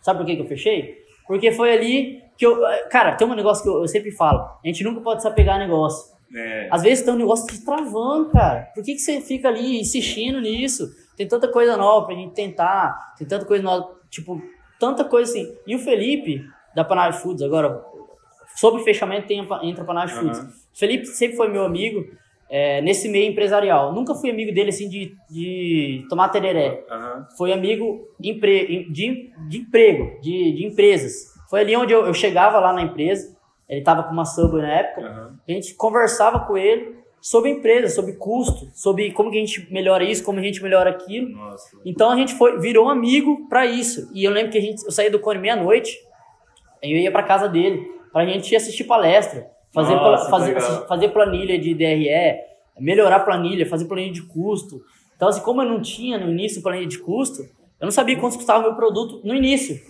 [0.00, 0.98] Sabe por que, que eu fechei?
[1.26, 2.60] Porque foi ali que eu.
[2.90, 5.56] Cara, tem um negócio que eu, eu sempre falo: a gente nunca pode se apegar
[5.56, 6.14] a negócio.
[6.34, 6.68] É.
[6.70, 8.70] Às vezes tem um negócio te travando, cara.
[8.74, 10.88] Por que, que você fica ali insistindo nisso?
[11.16, 14.40] Tem tanta coisa nova pra gente tentar, tem tanta coisa nova, tipo,
[14.78, 15.54] tanta coisa assim.
[15.66, 17.84] E o Felipe, da Panage Foods, agora,
[18.56, 20.32] sobre fechamento tem, entra a Panage uhum.
[20.32, 20.68] Foods.
[20.72, 22.06] Felipe sempre foi meu amigo
[22.50, 23.94] é, nesse meio empresarial.
[23.94, 26.84] Nunca fui amigo dele assim de, de tomar tereré.
[26.90, 27.24] Uhum.
[27.38, 31.32] Foi amigo empre, de, de emprego, de, de empresas.
[31.48, 33.36] Foi ali onde eu, eu chegava lá na empresa,
[33.68, 35.36] ele estava com uma Subway na época, uhum.
[35.48, 40.02] a gente conversava com ele sobre empresa, sobre custo, sobre como que a gente melhora
[40.02, 41.28] isso, como a gente melhora aquilo.
[41.30, 41.76] Nossa.
[41.84, 44.10] Então a gente foi virou um amigo para isso.
[44.12, 45.96] E eu lembro que a gente eu saía do Cone meia-noite,
[46.82, 51.74] eu ia para casa dele, pra gente assistir palestra, fazer Nossa, fazer, fazer planilha de
[51.74, 52.40] DRE,
[52.78, 54.80] melhorar planilha, fazer planilha de custo.
[55.16, 58.36] Então assim, como eu não tinha no início planilha de custo, eu não sabia quanto
[58.36, 59.80] custava o meu produto no início.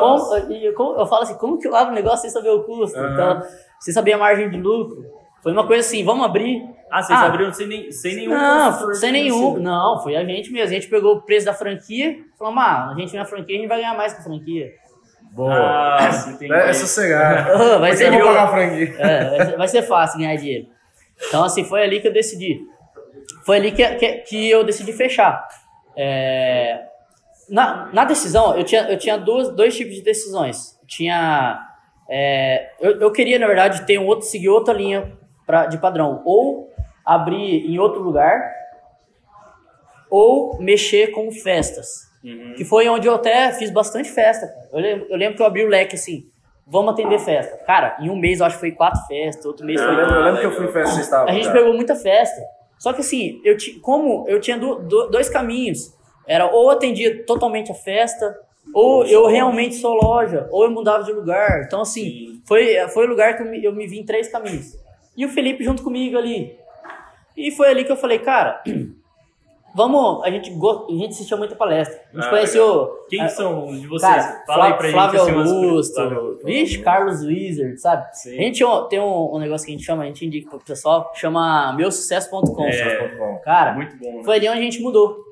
[0.00, 2.64] Como, eu, como, eu falo assim, como que eu abro o negócio sem saber o
[2.64, 2.98] custo?
[2.98, 3.12] Uhum.
[3.12, 3.42] Então,
[3.80, 5.04] sem saber a margem de lucro.
[5.42, 6.64] Foi uma coisa assim, vamos abrir.
[6.90, 9.52] Ah, vocês ah, abriram sem, nem, sem nenhum Não, sem nenhum.
[9.52, 9.62] Assim.
[9.62, 10.68] Não, foi a gente mesmo.
[10.68, 13.68] A gente pegou o preço da franquia falou, ah, a gente na franquia, a gente
[13.68, 14.70] vai ganhar mais com a franquia.
[15.36, 15.52] Boa.
[15.52, 16.08] Ah,
[16.40, 17.46] é, é sossegar.
[17.78, 18.94] vai, ser, pagar a franquia.
[18.98, 20.66] É, vai ser fácil ganhar dinheiro.
[21.28, 22.58] Então, assim, foi ali que eu decidi.
[23.44, 25.46] Foi ali que, que, que eu decidi fechar.
[25.94, 26.86] É,
[27.50, 30.80] na, na decisão, eu tinha, eu tinha dois, dois tipos de decisões.
[30.86, 31.60] Tinha.
[32.08, 35.12] É, eu, eu queria, na verdade, ter um outro, seguir outra linha
[35.44, 36.22] pra, de padrão.
[36.24, 36.72] Ou
[37.04, 38.40] abrir em outro lugar,
[40.10, 42.05] ou mexer com festas.
[42.26, 42.54] Uhum.
[42.56, 44.52] Que foi onde eu até fiz bastante festa.
[44.72, 46.26] Eu lembro, eu lembro que eu abri o leque assim.
[46.66, 47.56] Vamos atender festa.
[47.64, 49.88] Cara, em um mês eu acho que foi quatro festas, outro mês foi.
[49.88, 51.30] Eu lembro, que eu fui em festa, estava.
[51.30, 52.42] A gente pegou muita festa.
[52.76, 55.94] Só que assim, eu como eu tinha do, do, dois caminhos.
[56.26, 58.36] Era ou atendia totalmente a festa,
[58.74, 61.62] ou eu realmente sou loja, ou eu mudava de lugar.
[61.64, 64.76] Então, assim, foi, foi o lugar que eu me, eu me vi em três caminhos.
[65.16, 66.58] E o Felipe junto comigo ali.
[67.36, 68.60] E foi ali que eu falei, cara,
[69.76, 70.24] vamos.
[70.24, 72.00] A gente, a gente assistiu muita palestra.
[72.12, 73.06] A gente ah, conheceu.
[73.08, 74.10] Quem são de vocês?
[74.10, 75.38] Cara, Fala aí pra Flávio gente.
[75.38, 78.08] Augusto, Flávio, Vixe, Carlos Wizard, sabe?
[78.16, 78.38] Sim.
[78.38, 81.12] A gente tem um, um, negócio que a gente chama, a gente indica pro pessoal,
[81.14, 82.64] chama meusucesso.com.
[82.64, 84.16] É, cara, muito bom.
[84.16, 84.24] Né?
[84.24, 85.24] Foi ali onde a gente mudou.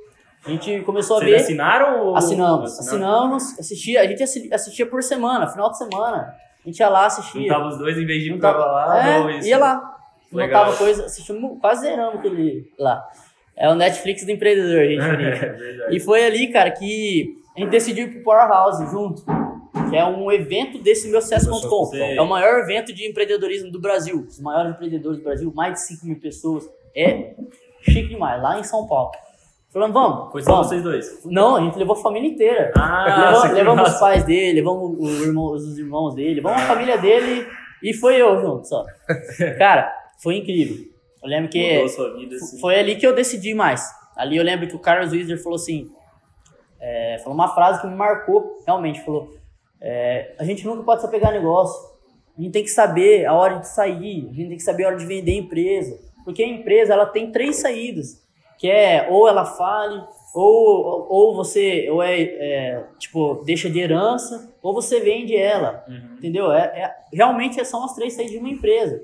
[0.47, 1.43] A gente começou Vocês a ver.
[1.43, 2.17] assinaram ou.
[2.17, 2.79] Assinamos.
[2.79, 4.03] Assinamos, assistia.
[4.03, 6.35] A gente assistia por semana, final de semana.
[6.63, 7.43] A gente ia lá, assistia.
[7.43, 9.09] Juntava os dois em vez de ir lá.
[9.09, 9.95] É, ia lá.
[10.31, 10.65] Legal.
[10.65, 13.07] Notava coisa, assistimos, quase zeramos aquele lá.
[13.57, 17.71] É o Netflix do empreendedor, a gente é, e foi ali, cara, que a gente
[17.71, 19.23] decidiu ir pro Powerhouse junto.
[19.91, 21.95] Que é um evento desse meu sucesso.com.
[21.95, 24.25] É o maior evento de empreendedorismo do Brasil.
[24.27, 26.69] Os maiores empreendedores do Brasil, mais de 5 mil pessoas.
[26.97, 27.35] É
[27.83, 29.11] chique demais, lá em São Paulo.
[29.73, 30.33] Falando, vamos.
[30.33, 30.69] Foi só vamos.
[30.69, 31.25] vocês dois?
[31.25, 32.73] Não, a gente levou a família inteira.
[32.77, 33.05] Ah,
[33.51, 37.47] levamos, levamos os pais dele, levamos irmão, os irmãos dele, levamos a família dele
[37.83, 38.85] e foi eu junto só.
[39.59, 40.94] Cara, foi incrível.
[41.25, 42.61] Eu lembro que vida, assim.
[42.61, 43.83] foi ali que eu decidi mais.
[44.15, 45.91] Ali eu lembro que o Carlos Wieser falou assim,
[46.79, 49.35] é, falou uma frase que me marcou, realmente, falou,
[49.81, 51.93] é, a gente nunca pode só pegar negócio,
[52.37, 54.89] a gente tem que saber a hora de sair, a gente tem que saber a
[54.89, 58.23] hora de vender a empresa, porque a empresa ela tem três saídas
[58.59, 60.03] que é ou ela fale,
[60.35, 66.17] ou, ou você ou é, é tipo deixa de herança, ou você vende ela, uhum.
[66.17, 66.53] entendeu?
[66.53, 69.03] É, é, realmente são as três saídas de uma empresa.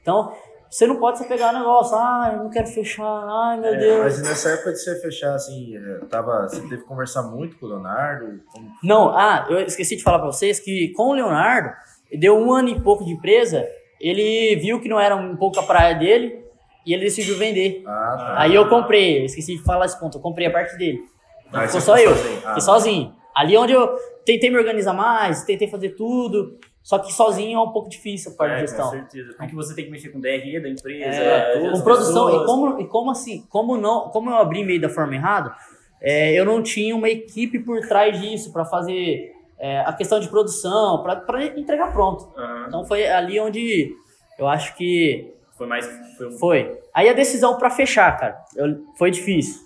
[0.00, 0.32] Então
[0.72, 4.04] você não pode se pegar negócio, ah, eu não quero fechar, ai meu é, Deus.
[4.04, 7.66] Mas nessa época de você fechar, assim, é, tava, você teve que conversar muito com
[7.66, 8.40] o Leonardo?
[8.50, 8.70] Como...
[8.82, 11.70] Não, ah, eu esqueci de falar para vocês que com o Leonardo,
[12.18, 13.68] deu um ano e pouco de empresa,
[14.00, 16.42] ele viu que não era um pouco a praia dele,
[16.86, 17.82] e ele decidiu vender.
[17.86, 18.34] Ah, tá.
[18.38, 21.02] Aí eu comprei, esqueci de falar esse ponto, eu comprei a parte dele.
[21.48, 22.38] Então, ficou só eu, sozinho.
[22.38, 23.14] Ah, fiquei sozinho.
[23.36, 27.70] Ali onde eu tentei me organizar mais, tentei fazer tudo, só que sozinho é um
[27.70, 28.86] pouco difícil a parte é, de gestão.
[28.86, 29.34] Com certeza.
[29.38, 32.42] Porque você tem que mexer com DRE da empresa, é, com produção.
[32.42, 35.54] E como, e como assim, como, não, como eu abri meio da forma errada,
[36.00, 40.28] é, eu não tinha uma equipe por trás disso para fazer é, a questão de
[40.28, 42.24] produção, para entregar pronto.
[42.36, 42.64] Uhum.
[42.66, 43.94] Então foi ali onde
[44.36, 45.88] eu acho que foi mais.
[46.18, 46.26] Foi.
[46.26, 46.32] Um...
[46.32, 46.80] foi.
[46.92, 49.62] Aí a decisão para fechar, cara, eu, foi difícil.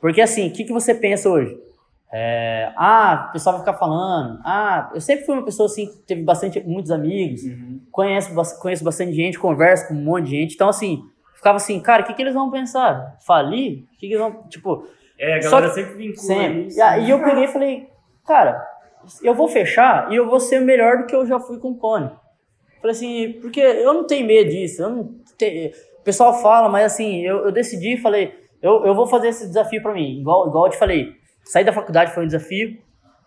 [0.00, 1.60] Porque assim, o que, que você pensa hoje?
[2.12, 4.40] É, ah, o pessoal vai ficar falando.
[4.44, 7.80] Ah, eu sempre fui uma pessoa assim que teve bastante, muitos amigos, uhum.
[7.90, 10.54] conheço, conheço bastante gente, converso com um monte de gente.
[10.54, 13.16] Então, assim, ficava assim, cara, o que, que eles vão pensar?
[13.24, 13.84] Falir?
[13.84, 14.42] O que, que eles vão.
[14.48, 14.86] Tipo.
[15.18, 16.66] É, a galera que, sempre vincula sempre.
[16.66, 16.80] isso.
[16.80, 17.88] E, e eu peguei e falei,
[18.26, 18.66] cara,
[19.22, 21.76] eu vou fechar e eu vou ser melhor do que eu já fui com o
[21.76, 22.10] Cone.
[22.80, 24.82] Falei assim, porque eu não tenho medo disso.
[24.82, 29.06] Eu não, te, o pessoal fala, mas assim, eu, eu decidi, falei, eu, eu vou
[29.06, 30.20] fazer esse desafio para mim.
[30.20, 32.78] Igual, igual eu te falei, sair da faculdade foi um desafio,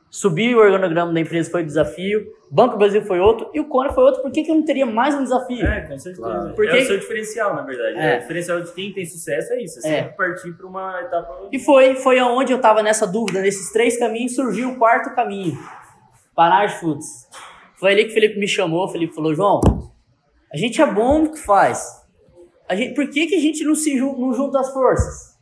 [0.09, 3.91] subir o organograma da empresa foi um desafio, Banco Brasil foi outro e o Cone
[3.91, 4.21] foi outro.
[4.21, 5.65] Por que, que eu não teria mais um desafio?
[5.65, 6.21] É, com certeza.
[6.21, 6.53] Claro.
[6.53, 6.71] Porque...
[6.71, 7.97] É o seu diferencial, na verdade.
[7.97, 8.17] É.
[8.17, 9.79] O diferencial de quem tem sucesso é isso.
[9.79, 10.03] É, é.
[10.03, 11.49] sempre partir para uma etapa.
[11.51, 15.57] E foi, foi onde eu estava nessa dúvida, nesses três caminhos, surgiu o quarto caminho:
[16.35, 17.27] Panage Foods.
[17.75, 18.85] Foi ali que o Felipe me chamou.
[18.85, 19.59] O Felipe falou: João,
[20.53, 21.83] a gente é bom no que faz.
[22.69, 25.33] A gente, por que, que a gente não se não junta as forças?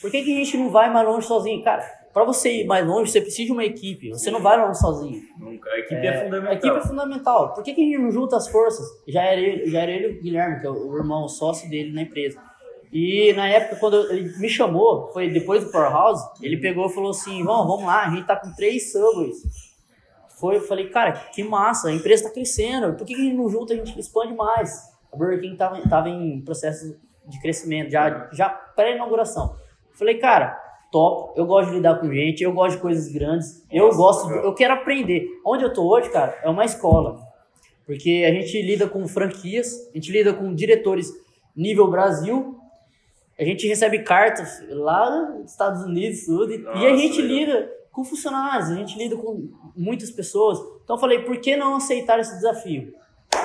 [0.00, 1.62] Por que, que a gente não vai mais longe sozinho?
[1.62, 1.84] Cara,
[2.16, 4.08] para você ir mais longe, você precisa de uma equipe.
[4.08, 5.20] Você não vai longe sozinho.
[5.38, 5.68] Nunca.
[5.68, 6.50] A equipe é, é, fundamental.
[6.50, 7.52] A equipe é fundamental.
[7.52, 8.86] Por que, que a gente não junta as forças?
[9.06, 11.92] Já era ele, já era ele o Guilherme, que é o irmão, o sócio dele
[11.92, 12.42] na empresa.
[12.90, 17.10] E na época, quando ele me chamou, foi depois do Powerhouse, ele pegou e falou
[17.10, 19.36] assim: vamos, vamos lá, a gente tá com três subways.
[20.40, 23.36] Foi, eu falei, cara, que massa, a empresa tá crescendo, por que, que a gente
[23.36, 24.90] não junta, a gente expande mais?
[25.12, 29.54] A Burger King tava, tava em processo de crescimento, já, já pré-inauguração.
[29.92, 33.90] Falei, cara, top, eu gosto de lidar com gente, eu gosto de coisas grandes, eu
[33.94, 35.28] gosto, de, eu quero aprender.
[35.44, 37.18] Onde eu tô hoje, cara, é uma escola.
[37.84, 41.12] Porque a gente lida com franquias, a gente lida com diretores
[41.54, 42.58] nível Brasil,
[43.38, 48.04] a gente recebe cartas lá nos Estados Unidos, tudo, Nossa, e a gente lida com
[48.04, 50.58] funcionários, a gente lida com muitas pessoas.
[50.82, 52.94] Então eu falei, por que não aceitar esse desafio?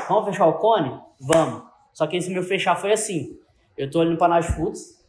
[0.07, 0.97] Vamos fechar o cone?
[1.19, 1.63] Vamos.
[1.93, 3.37] Só que esse meu fechar foi assim.
[3.77, 5.00] Eu tô ali no Panage Foods,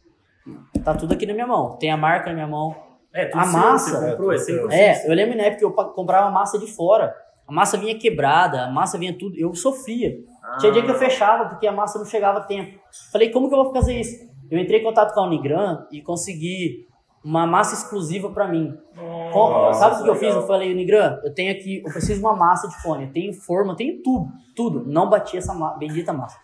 [0.83, 1.77] Tá tudo aqui na minha mão.
[1.77, 2.75] Tem a marca na minha mão.
[3.13, 3.99] É, a massa.
[3.99, 7.13] Você comprou, é, é, eu lembro na época que eu comprava massa de fora.
[7.47, 9.37] A massa vinha quebrada, a massa vinha tudo.
[9.37, 10.15] Eu sofria.
[10.43, 10.57] Ah.
[10.57, 12.79] Tinha dia que eu fechava porque a massa não chegava a tempo.
[13.11, 14.25] Falei, como que eu vou fazer isso?
[14.49, 16.87] Eu entrei em contato com a Unigran e consegui
[17.23, 18.73] uma massa exclusiva para mim.
[18.95, 20.35] Nossa, Sabe o que eu fiz?
[20.35, 23.05] Eu falei, Unigran, eu tenho aqui, eu preciso de uma massa de fone.
[23.05, 24.85] Eu tenho forma, eu tenho tudo, tudo.
[24.85, 26.37] Não bati essa ma bendita massa.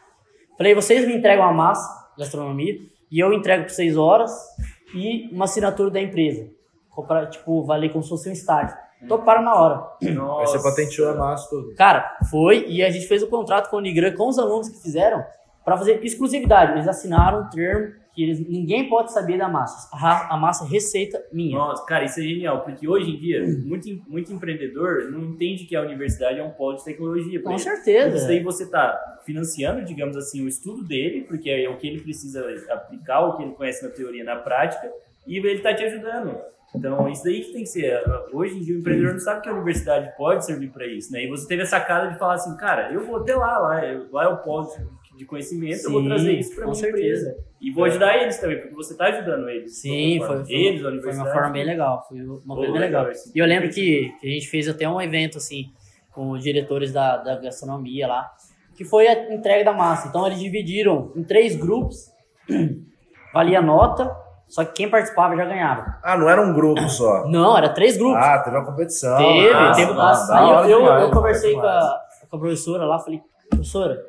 [0.58, 2.76] Falei, vocês me entregam a massa, gastronomia,
[3.12, 4.32] e eu entrego por seis horas
[4.94, 6.48] e uma assinatura da empresa.
[6.90, 8.76] Comprar, tipo, vale como se fosse um estágio.
[9.08, 9.76] Tô para na hora.
[10.02, 10.42] Nossa.
[10.42, 11.74] Aí você patenteou a massa tudo.
[11.76, 14.68] Cara, foi e a gente fez o um contrato com o Nigran, com os alunos
[14.68, 15.24] que fizeram,
[15.64, 16.74] para fazer exclusividade.
[16.74, 19.90] Eles assinaram um termo que eles, ninguém pode saber da massa.
[19.94, 21.58] A, a, massa é receita minha.
[21.58, 25.76] Nossa, cara, isso é genial, porque hoje em dia, muito, muito empreendedor não entende que
[25.76, 27.42] a universidade é um polo de tecnologia.
[27.42, 27.60] Com ele.
[27.60, 28.18] certeza.
[28.18, 32.02] Isso aí você está financiando, digamos assim, o estudo dele, porque é o que ele
[32.02, 34.92] precisa aplicar, o que ele conhece na teoria na prática,
[35.28, 36.38] e ele está te ajudando.
[36.76, 38.00] Então, isso daí que tem que ser.
[38.32, 41.24] Hoje em dia, o empreendedor não sabe que a universidade pode servir para isso, né?
[41.24, 44.24] E você teve a sacada de falar assim, cara, eu vou até lá, lá, lá
[44.24, 44.70] é o polo
[45.20, 47.30] de conhecimento, Sim, eu vou trazer isso para minha certeza.
[47.30, 47.46] empresa.
[47.60, 49.78] E vou ajudar eles também, porque você está ajudando eles.
[49.78, 52.06] Sim, foi, foi, eles, a foi uma forma bem legal.
[52.08, 53.04] Foi uma coisa bem legal.
[53.04, 53.22] legal.
[53.36, 55.74] E eu lembro que, que, a gente fez até um evento assim
[56.14, 58.32] com os diretores da, da gastronomia lá,
[58.78, 60.08] que foi a entrega da massa.
[60.08, 62.10] Então eles dividiram em três grupos,
[63.34, 64.10] valia nota,
[64.48, 65.98] só que quem participava já ganhava.
[66.02, 67.28] Ah, não era um grupo só?
[67.28, 68.24] Não, era três grupos.
[68.24, 69.18] Ah, teve uma competição.
[69.18, 69.92] Teve, ah, teve.
[69.92, 74.02] Nossa, aí eu, eu, eu conversei com a, com a professora lá, falei, professora,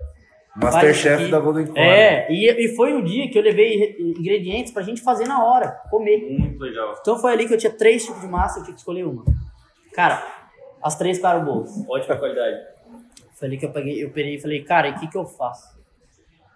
[0.63, 1.81] Masterchef da Golden Corn.
[1.81, 5.81] É, e, e foi um dia que eu levei ingredientes pra gente fazer na hora,
[5.91, 6.19] comer.
[6.39, 6.97] Muito legal.
[7.01, 9.25] Então foi ali que eu tinha três tipos de massa, eu tinha que escolher uma.
[9.93, 10.23] Cara,
[10.83, 11.71] as três ficaram boas.
[11.89, 12.59] Ótima qualidade.
[13.35, 15.25] Foi ali que eu peguei, eu peguei e falei, cara, e o que, que eu
[15.25, 15.79] faço?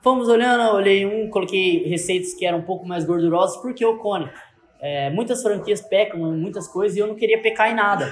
[0.02, 4.30] Fomos olhando, olhei um, coloquei receitas que eram um pouco mais gordurosas, porque o cone.
[4.80, 8.06] É, muitas franquias pecam em muitas coisas e eu não queria pecar em nada.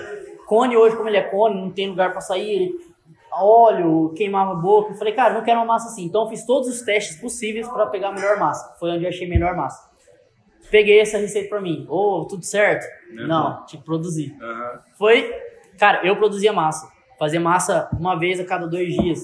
[0.47, 2.92] Cone hoje, como ele é cone, não tem lugar para sair, ele
[3.35, 4.93] óleo, queimava a boca.
[4.93, 6.05] Eu falei, cara, não quero uma massa assim.
[6.05, 8.77] Então eu fiz todos os testes possíveis para pegar a melhor massa.
[8.79, 9.91] Foi onde eu achei a melhor massa.
[10.71, 11.87] Peguei essa receita para mim.
[11.89, 12.87] Ô, oh, tudo certo?
[13.11, 13.27] Uhum.
[13.27, 14.33] Não, tinha que produzir.
[14.41, 14.79] Uhum.
[14.97, 15.35] Foi,
[15.79, 16.91] cara, eu produzia massa.
[17.19, 19.21] Fazia massa uma vez a cada dois dias.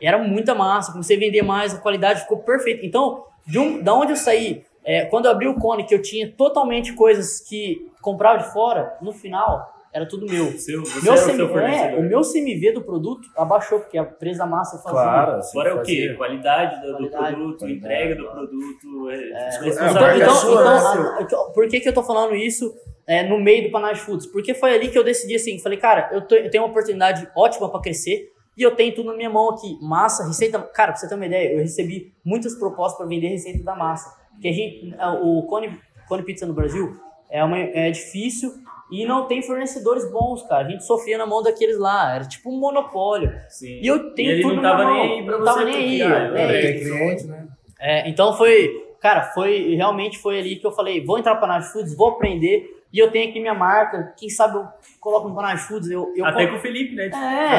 [0.00, 2.84] Era muita massa, comecei a vender mais, a qualidade ficou perfeita.
[2.84, 6.02] Então, de um, da onde eu saí, é, quando eu abri o cone, que eu
[6.02, 10.52] tinha totalmente coisas que comprava de fora, no final, era tudo meu.
[10.60, 14.40] Seu, você meu CM, seu é, o meu CMV do produto abaixou, porque a presa
[14.40, 15.00] da massa fazia.
[15.00, 16.14] Claro, Agora é o quê?
[16.14, 17.72] Qualidade do, do produto, qualidade.
[17.72, 19.10] entrega do produto.
[19.10, 22.74] É, é, é então, sua, então, então, por que, que eu tô falando isso
[23.06, 24.26] é, no meio do Panage Foods?
[24.26, 27.26] Porque foi ali que eu decidi assim, falei, cara, eu, tô, eu tenho uma oportunidade
[27.34, 29.78] ótima para crescer e eu tenho tudo na minha mão aqui.
[29.80, 30.58] Massa, receita.
[30.60, 34.14] Cara, pra você ter uma ideia, eu recebi muitas propostas para vender receita da massa.
[34.32, 36.94] Porque a gente, o Cone, Cone Pizza no Brasil
[37.30, 38.52] é, uma, é difícil
[38.90, 40.66] e não tem fornecedores bons, cara.
[40.66, 42.14] A gente sofria na mão daqueles lá.
[42.14, 43.32] Era tipo um monopólio.
[43.48, 43.80] Sim.
[43.82, 44.94] E eu tenho e tudo não tava na mão.
[44.94, 45.52] nem aí pra não você.
[45.52, 46.02] Tava nem aí.
[46.02, 47.48] É, é, cliente, né?
[47.80, 48.84] É, então foi...
[49.00, 49.74] Cara, foi...
[49.74, 52.76] Realmente foi ali que eu falei, vou entrar para Panage Foods, vou aprender.
[52.92, 54.14] E eu tenho aqui minha marca.
[54.16, 54.66] Quem sabe eu
[55.00, 55.90] coloco no Panage Foods.
[55.90, 57.10] Eu, eu Até com o Felipe, né?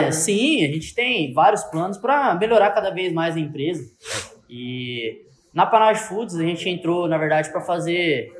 [0.07, 0.63] É, sim.
[0.63, 3.83] A gente tem vários planos para melhorar cada vez mais a empresa.
[4.49, 8.31] E na Panage Foods a gente entrou, na verdade, para fazer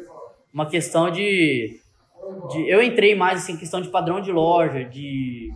[0.54, 1.80] uma questão de,
[2.50, 5.52] de, Eu entrei mais assim, questão de padrão de loja, de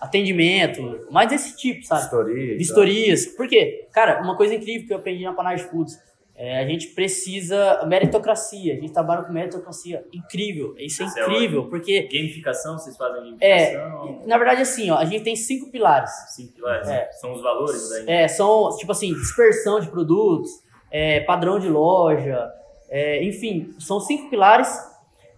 [0.00, 2.02] atendimento, mais desse tipo, sabe?
[2.02, 2.56] Vistoria.
[2.56, 3.26] Vistorias.
[3.26, 3.88] Por quê?
[3.92, 5.98] Cara, uma coisa incrível que eu aprendi na Panage Foods
[6.38, 11.64] é, a gente precisa meritocracia, a gente trabalha com meritocracia incrível, isso é Isso incrível,
[11.64, 12.02] é porque...
[12.02, 14.20] Gamificação, vocês fazem gamificação?
[14.22, 16.10] É, na verdade assim, ó, a gente tem cinco pilares.
[16.34, 17.10] Cinco pilares, é.
[17.12, 20.50] são os valores da É, são tipo assim, dispersão de produtos,
[20.90, 22.52] é, padrão de loja,
[22.90, 24.68] é, enfim, são cinco pilares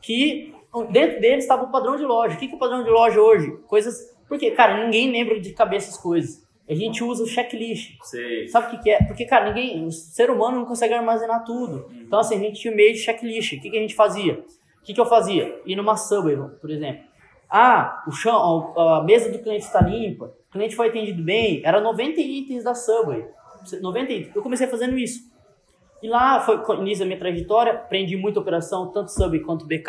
[0.03, 0.53] que
[0.91, 2.37] dentro deles estava o padrão de loja.
[2.37, 3.57] O que é o padrão de loja hoje?
[3.67, 4.17] Coisas...
[4.29, 7.97] Porque, cara, ninguém lembra de cabeça as coisas a gente usa o checklist.
[8.03, 8.47] Sei.
[8.49, 9.03] Sabe o que, que, é?
[9.05, 11.87] Porque, cara, ninguém, o ser humano não consegue armazenar tudo.
[11.91, 12.03] Uhum.
[12.07, 13.55] Então, assim, a gente tinha meio de checklist.
[13.55, 14.45] O que, que a gente fazia?
[14.81, 15.61] O que, que eu fazia?
[15.65, 17.05] Ir numa Subway, por exemplo.
[17.51, 21.81] Ah, o chão, a mesa do cliente está limpa, o cliente foi atendido bem, era
[21.81, 23.27] 90 itens da Subway.
[23.81, 24.37] 90 itens.
[24.37, 25.21] Eu comecei fazendo isso.
[26.03, 29.89] E lá foi início da minha trajetória, aprendi muita operação, tanto Subway quanto BK.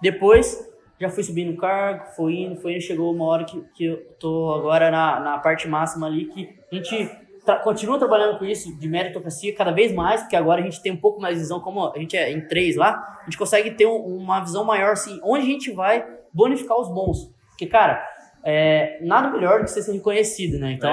[0.00, 0.68] Depois,
[1.00, 3.96] já fui subindo o cargo, foi indo, foi indo, chegou uma hora que, que eu
[4.18, 7.10] tô agora na, na parte máxima ali, que a gente
[7.44, 10.92] tra continua trabalhando com isso de meritocracia cada vez mais, porque agora a gente tem
[10.92, 13.70] um pouco mais de visão, como a gente é em três lá, a gente consegue
[13.70, 17.32] ter um, uma visão maior, assim, onde a gente vai bonificar os bons.
[17.50, 18.04] Porque, cara,
[18.44, 20.72] é, nada melhor do que você ser reconhecido, né?
[20.72, 20.90] Então,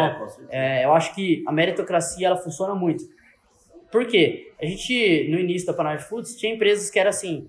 [0.49, 3.03] é, é, eu acho que a meritocracia, ela funciona muito.
[3.91, 4.53] Por quê?
[4.61, 7.47] A gente, no início da Panage Foods, tinha empresas que era assim,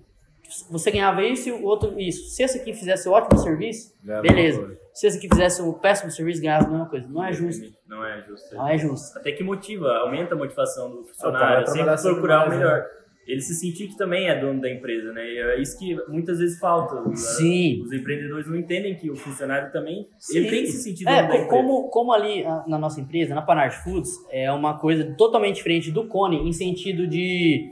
[0.69, 2.29] você ganhava isso e o outro isso.
[2.29, 4.77] Se esse aqui fizesse ótimo serviço, beleza.
[4.93, 7.07] Se esse aqui fizesse um péssimo serviço, ganhava a mesma coisa.
[7.07, 7.65] Não é justo.
[7.87, 8.55] Não é justo.
[8.55, 9.17] Não é justo.
[9.17, 12.79] Até que motiva, aumenta a motivação do funcionário, sempre procurar o melhor.
[12.79, 12.85] Né?
[13.27, 15.27] Ele se sentir que também é dono da empresa, né?
[15.27, 17.03] E é isso que muitas vezes falta.
[17.15, 17.81] Sim.
[17.81, 20.37] Os empreendedores não entendem que o funcionário também Sim.
[20.37, 21.49] ele tem que se sentir dono é, da empresa.
[21.49, 26.07] Como, como ali na nossa empresa, na Panart Foods, é uma coisa totalmente diferente do
[26.07, 27.71] Cone, em sentido de...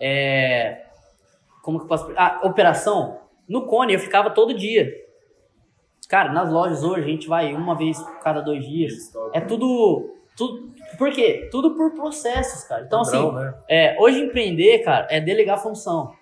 [0.00, 0.83] É,
[1.64, 2.12] como que eu posso.
[2.14, 3.18] Ah, operação.
[3.48, 4.92] No Cone eu ficava todo dia.
[6.08, 9.10] Cara, nas lojas hoje a gente vai uma vez cada dois dias.
[9.32, 10.14] É tudo.
[10.36, 11.48] tudo por quê?
[11.50, 12.84] Tudo por processos, cara.
[12.84, 13.54] Então, assim, né?
[13.66, 16.12] é, hoje empreender, cara, é delegar função.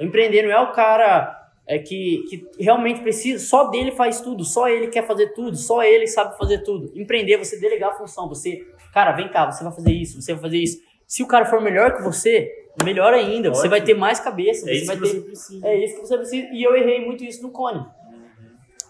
[0.00, 4.42] O empreender não é o cara é, que, que realmente precisa, só dele faz tudo,
[4.42, 6.90] só ele quer fazer tudo, só ele sabe fazer tudo.
[6.98, 8.26] Empreender, você delegar a função.
[8.28, 10.78] Você, cara, vem cá, você vai fazer isso, você vai fazer isso.
[11.06, 12.50] Se o cara for melhor que você,
[12.84, 13.54] Melhor ainda, Ótimo.
[13.54, 14.70] você vai ter mais cabeça.
[14.70, 15.08] É isso vai que ter...
[15.08, 15.66] você precisa.
[15.66, 16.48] É isso que você precisa.
[16.52, 17.84] E eu errei muito isso no Cone.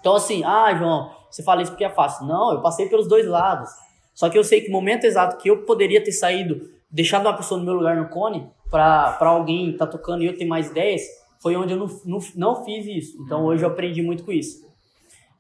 [0.01, 2.27] Então, assim, ah, João, você fala isso porque é fácil.
[2.27, 3.71] Não, eu passei pelos dois lados.
[4.15, 7.37] Só que eu sei que o momento exato que eu poderia ter saído, deixado uma
[7.37, 10.71] pessoa no meu lugar no Cone, para alguém estar tá tocando e eu ter mais
[10.71, 11.03] ideias,
[11.41, 13.23] foi onde eu não, não, não fiz isso.
[13.23, 14.67] Então, hoje eu aprendi muito com isso.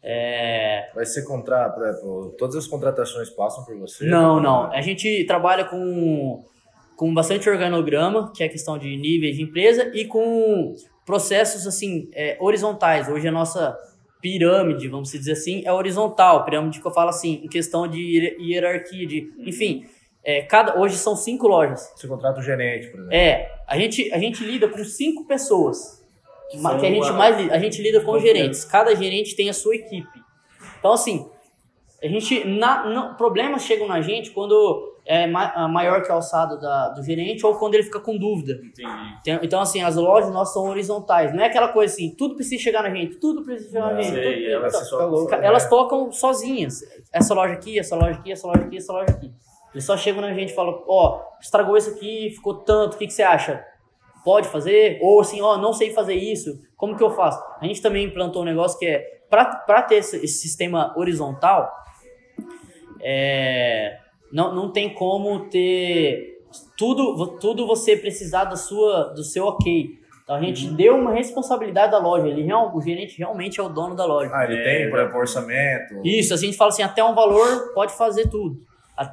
[0.02, 0.90] É...
[0.94, 1.80] Vai ser contrato,
[2.38, 4.06] todas as contratações passam por você?
[4.06, 4.70] Não, não.
[4.72, 6.44] A gente trabalha com
[6.98, 10.74] com bastante organograma, que é a questão de níveis de empresa, e com
[11.06, 13.08] processos assim é, horizontais.
[13.08, 13.78] Hoje a nossa
[14.20, 16.44] pirâmide, vamos dizer assim, é horizontal.
[16.44, 19.86] Pirâmide que eu falo assim, em questão de hierarquia, de, enfim,
[20.24, 21.88] é, cada, hoje são cinco lojas.
[21.94, 23.14] Você contrata o gerente, por exemplo.
[23.14, 26.04] É, a gente, a gente lida com cinco pessoas.
[26.50, 28.64] Que, que a gente mais a gente lida com gerentes.
[28.64, 30.18] Cada gerente tem a sua equipe.
[30.80, 31.30] Então, assim,
[32.02, 32.44] a gente.
[32.44, 37.54] Na, problemas chegam na gente quando é maior que a alçada da, do gerente ou
[37.54, 38.60] quando ele fica com dúvida.
[38.62, 39.40] Entendi.
[39.42, 41.34] Então, assim, as lojas nossas são horizontais.
[41.34, 44.12] Não é aquela coisa assim, tudo precisa chegar na gente, tudo precisa chegar na gente.
[44.12, 46.82] Sei, elas, então, elas tocam sozinhas.
[47.10, 49.32] Essa loja aqui, essa loja aqui, essa loja aqui, essa loja aqui.
[49.72, 52.98] Eles só chegam na gente e falam, ó, oh, estragou isso aqui, ficou tanto, o
[52.98, 53.64] que, que você acha?
[54.22, 54.98] Pode fazer?
[55.00, 57.42] Ou assim, ó, oh, não sei fazer isso, como que eu faço?
[57.58, 61.70] A gente também implantou um negócio que é, para ter esse, esse sistema horizontal,
[63.00, 64.00] é
[64.32, 66.38] não, não tem como ter
[66.76, 69.98] tudo, tudo você precisar da sua, do seu ok.
[70.22, 70.74] Então a gente uhum.
[70.74, 72.28] deu uma responsabilidade da loja.
[72.28, 74.30] Ele real, o gerente realmente é o dono da loja.
[74.34, 76.00] Ah, ele é, tem, por exemplo, orçamento.
[76.04, 78.60] Isso, a gente fala assim, até um valor pode fazer tudo.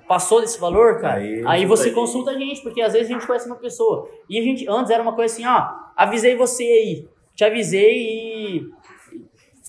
[0.08, 3.28] Passou desse valor, cara, aí, aí você consulta a gente, porque às vezes a gente
[3.28, 4.10] conhece uma pessoa.
[4.28, 8.70] E a gente, antes era uma coisa assim, ó, avisei você aí, te avisei e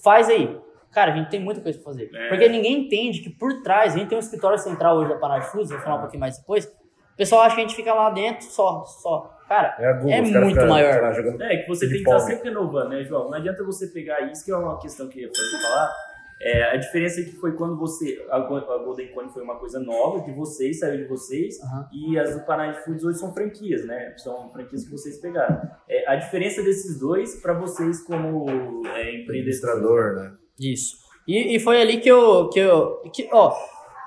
[0.02, 0.58] faz aí.
[0.96, 2.08] Cara, a gente tem muita coisa pra fazer.
[2.14, 2.28] É.
[2.30, 5.68] Porque ninguém entende que por trás, a gente tem um escritório central hoje da Foods,
[5.68, 6.64] vou falar um pouquinho mais depois.
[6.64, 9.38] O pessoal acha que a gente fica lá dentro só, só.
[9.46, 11.14] Cara, é, Google, é muito maior.
[11.42, 13.26] É, que você tem que estar sempre renovando, né, João?
[13.26, 15.92] Não adianta você pegar isso, que é uma questão que eu ia falar.
[16.40, 18.26] É, a diferença é que foi quando você.
[18.30, 21.84] A, Golden Cone foi uma coisa nova de vocês, saiu de vocês, uhum.
[21.92, 24.14] e as do Panay Foods hoje são franquias, né?
[24.16, 25.60] São franquias que vocês pegaram.
[25.86, 28.46] É, a diferença desses dois para vocês como
[28.86, 29.28] é, empreendedor.
[29.28, 30.45] Administrador, né?
[30.58, 30.96] Isso.
[31.26, 33.54] E, e foi ali que eu, que eu que, ó,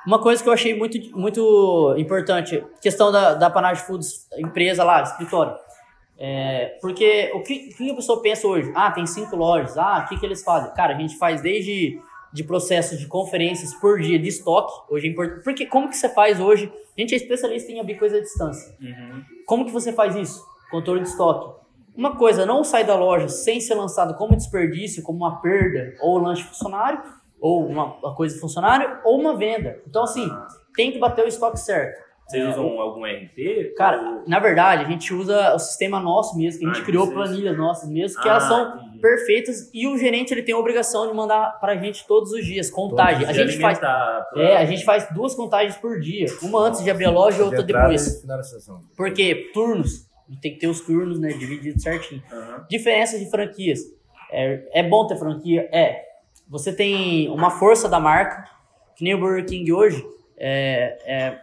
[0.08, 5.04] Uma coisa que eu achei muito, muito importante, questão da, da Panage Foods, empresa lá,
[5.04, 5.54] escritório.
[6.18, 8.72] É, porque o que, o que a pessoa pensa hoje?
[8.76, 9.78] Ah, tem cinco lojas.
[9.78, 10.74] Ah, o que, que eles fazem?
[10.74, 12.00] Cara, a gente faz desde
[12.32, 14.72] de processos de conferências por dia de estoque.
[14.90, 15.44] Hoje é importante.
[15.44, 16.72] Porque como que você faz hoje?
[16.98, 18.76] A gente é especialista em abrir coisa à distância.
[18.82, 19.24] Uhum.
[19.46, 20.46] Como que você faz isso?
[20.70, 21.59] Controle de estoque.
[22.00, 26.18] Uma coisa não sai da loja sem ser lançado como desperdício, como uma perda, ou
[26.18, 27.04] lanche funcionário,
[27.42, 29.82] ou uma, uma coisa funcionário, ou uma venda.
[29.86, 30.32] Então, assim,
[30.74, 32.02] tem que bater o estoque certo.
[32.26, 33.74] Vocês é, usam algum RP?
[33.76, 34.24] Cara, ou...
[34.26, 37.18] na verdade, a gente usa o sistema nosso mesmo, que a gente ah, criou vocês...
[37.18, 39.00] planilhas nossas mesmo, que ah, elas são entendi.
[39.00, 42.70] perfeitas e o gerente ele tem a obrigação de mandar pra gente todos os dias
[42.70, 43.26] contagem.
[43.26, 44.26] Todos a gente faz pra...
[44.38, 47.42] É, a gente faz duas contagens por dia, uma antes de abrir a loja e
[47.42, 48.24] outra depois.
[48.96, 52.22] Porque turnos, tem que ter os turnos, né, divididos certinho.
[52.32, 52.64] Uhum.
[52.70, 53.80] Diferença de franquias.
[54.32, 55.68] É, é bom ter franquia?
[55.72, 56.06] É.
[56.48, 58.50] Você tem uma força da marca,
[58.96, 60.06] que nem o Burger King hoje,
[60.38, 61.40] é, é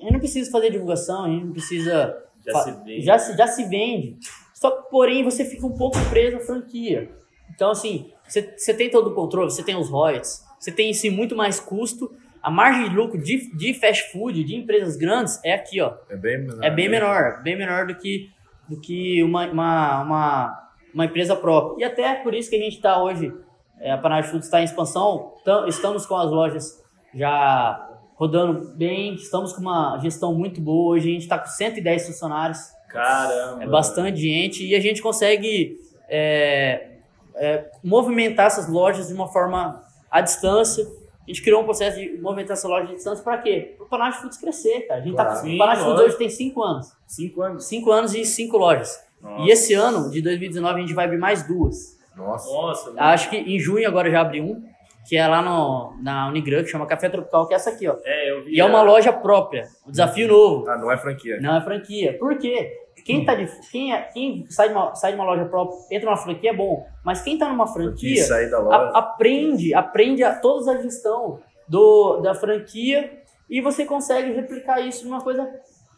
[0.00, 2.24] gente não precisa fazer divulgação, a gente não precisa.
[2.44, 3.00] Já se vende.
[3.02, 4.18] Já se, já se vende.
[4.54, 7.10] Só que, porém, você fica um pouco preso à franquia.
[7.54, 11.10] Então, assim, você, você tem todo o controle, você tem os royalties, você tem, sim,
[11.10, 12.12] muito mais custo.
[12.48, 15.92] A margem de lucro de, de fast food, de empresas grandes, é aqui, ó.
[16.08, 16.64] É bem menor.
[16.64, 18.30] É bem menor, bem menor do que,
[18.66, 21.84] do que uma, uma, uma, uma empresa própria.
[21.84, 23.30] E até por isso que a gente está hoje,
[23.78, 25.34] é, a Panage Food está em expansão,
[25.66, 26.82] estamos com as lojas
[27.12, 30.94] já rodando bem, estamos com uma gestão muito boa.
[30.94, 32.60] Hoje a gente está com 110 funcionários.
[32.88, 33.62] Caramba!
[33.62, 35.76] É bastante gente e a gente consegue
[36.08, 36.92] é,
[37.34, 40.86] é, movimentar essas lojas de uma forma à distância.
[41.28, 43.74] A gente criou um processo de movimentar essa loja à distância para quê?
[43.76, 45.00] Para o Panage Foods crescer, cara.
[45.00, 45.34] A gente claro.
[45.34, 46.96] tá, o Panage Foods hoje tem 5 anos.
[47.06, 47.64] 5 anos?
[47.66, 48.98] 5 anos e 5 lojas.
[49.20, 49.44] Nossa.
[49.44, 51.98] E esse ano, de 2019, a gente vai abrir mais duas.
[52.16, 52.50] Nossa.
[52.50, 54.62] Nossa Acho que em junho agora já abri um
[55.06, 57.96] que é lá no, na Unigran, que chama Café Tropical, que é essa aqui, ó.
[58.04, 58.56] É, eu vi.
[58.56, 59.66] E é uma loja própria.
[59.86, 60.68] Um desafio novo.
[60.68, 61.40] Ah, não é franquia.
[61.40, 62.18] Não é franquia.
[62.18, 62.72] Por quê?
[63.02, 66.10] Quem, tá de, quem, é, quem sai, de uma, sai de uma loja própria, entra
[66.10, 66.86] numa franquia é bom.
[67.04, 68.24] Mas quem tá numa franquia
[68.70, 75.04] a, aprende, aprende a, toda a gestão do, da franquia e você consegue replicar isso
[75.04, 75.48] numa coisa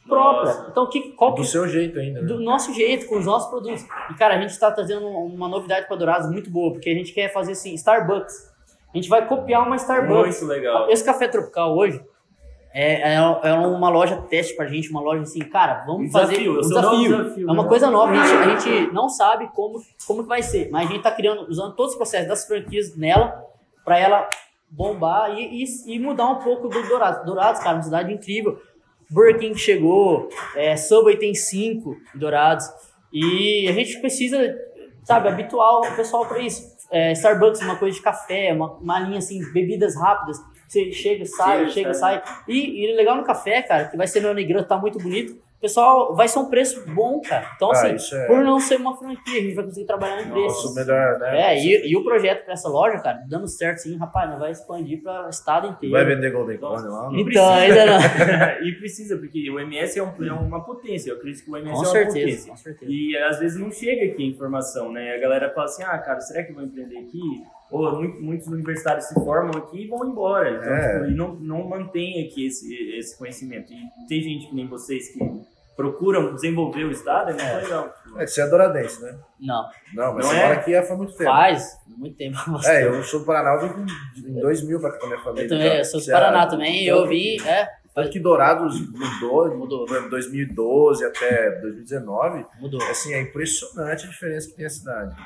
[0.08, 0.54] própria.
[0.54, 0.66] Nossa.
[0.70, 2.20] Então, que, qual do seu jeito ainda.
[2.20, 2.26] Né?
[2.26, 3.84] Do nosso jeito, com os nossos produtos.
[4.10, 7.12] E, cara, a gente está trazendo uma novidade para Dourados muito boa, porque a gente
[7.12, 8.50] quer fazer assim, Starbucks.
[8.92, 10.40] A gente vai copiar uma Starbucks.
[10.40, 10.90] Muito legal.
[10.90, 12.02] Esse café tropical hoje
[12.72, 16.38] é, é, é uma loja teste pra gente, uma loja assim, cara, vamos um fazer
[16.38, 17.16] desafio, um desafio.
[17.16, 17.48] desafio.
[17.48, 17.68] É uma né?
[17.68, 20.92] coisa nova, a gente, a gente não sabe como, como que vai ser, mas a
[20.92, 23.44] gente tá criando, usando todos os processos das franquias nela
[23.84, 24.28] para ela
[24.70, 27.24] bombar e, e, e, mudar um pouco do Dourados.
[27.26, 28.58] Dourados, cara, uma cidade incrível.
[29.10, 32.64] Burger King chegou, é, Subway tem cinco Dourados
[33.12, 34.56] e a gente precisa,
[35.02, 39.18] sabe, habituar o pessoal para isso é, Starbucks, uma coisa de café, uma, uma linha
[39.18, 40.38] assim, bebidas rápidas.
[40.70, 42.22] Você chega, sai, Sim, chega, sai.
[42.46, 46.14] E, e legal no café, cara, que vai ser meu negrão, tá muito bonito pessoal,
[46.14, 47.52] vai ser um preço bom, cara.
[47.54, 48.26] Então, ah, assim, é...
[48.26, 50.64] por não ser uma franquia, a gente vai conseguir trabalhar em preços.
[50.64, 51.54] Nossa, melhor, né?
[51.54, 54.52] É, e, e o projeto pra essa loja, cara, dando certo sim, rapaz, não vai
[54.52, 55.94] expandir para o estado inteiro.
[55.94, 57.10] Vai vender Golden Corn lá?
[57.10, 57.16] Não?
[57.18, 57.98] Então, ainda não.
[58.66, 61.74] e precisa, porque o MS é, um, é, uma potência, eu acredito que o MS
[61.74, 62.50] com é uma certeza, potência.
[62.50, 62.90] Com certeza.
[62.90, 65.14] E às vezes não chega aqui a informação, né?
[65.14, 67.44] A galera fala assim, ah, cara, será que eu vou empreender aqui?
[67.70, 70.50] Ou muito, muitos universitários se formam aqui e vão embora.
[70.50, 70.92] Então, é.
[70.98, 73.72] tipo, e não, não mantém aqui esse, esse conhecimento.
[73.72, 75.20] E tem gente que nem vocês que
[75.76, 77.56] procuram desenvolver o estado, é muito é.
[77.62, 77.94] legal.
[78.18, 79.16] É, você é douradense, né?
[79.40, 79.68] Não.
[79.94, 80.42] Não, mas não você é?
[80.42, 81.30] mora aqui há muito tempo.
[81.30, 82.36] Faz, muito tempo.
[82.66, 83.86] É, eu sou do Paraná, eu vim
[84.28, 85.44] em 2000 para com a minha família.
[85.44, 87.80] Eu também, então, eu sou do Paraná também, eu vim, é...
[87.94, 89.84] Tanto que Dourados mudou, mudou.
[89.84, 92.46] de 2012 até 2019.
[92.60, 92.80] Mudou.
[92.82, 95.16] Assim, é impressionante a diferença que tem a cidade.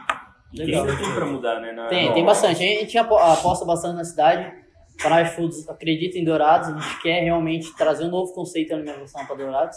[0.55, 0.87] Legal.
[0.87, 1.73] Tem, tem para mudar, né?
[1.73, 1.87] Na...
[1.89, 2.63] Tem, tem bastante.
[2.63, 4.65] A gente aposta bastante na cidade.
[5.03, 9.27] Panage Foods acredita em Dourados, a gente quer realmente trazer um novo conceito de alimentação
[9.27, 9.77] para Dourados.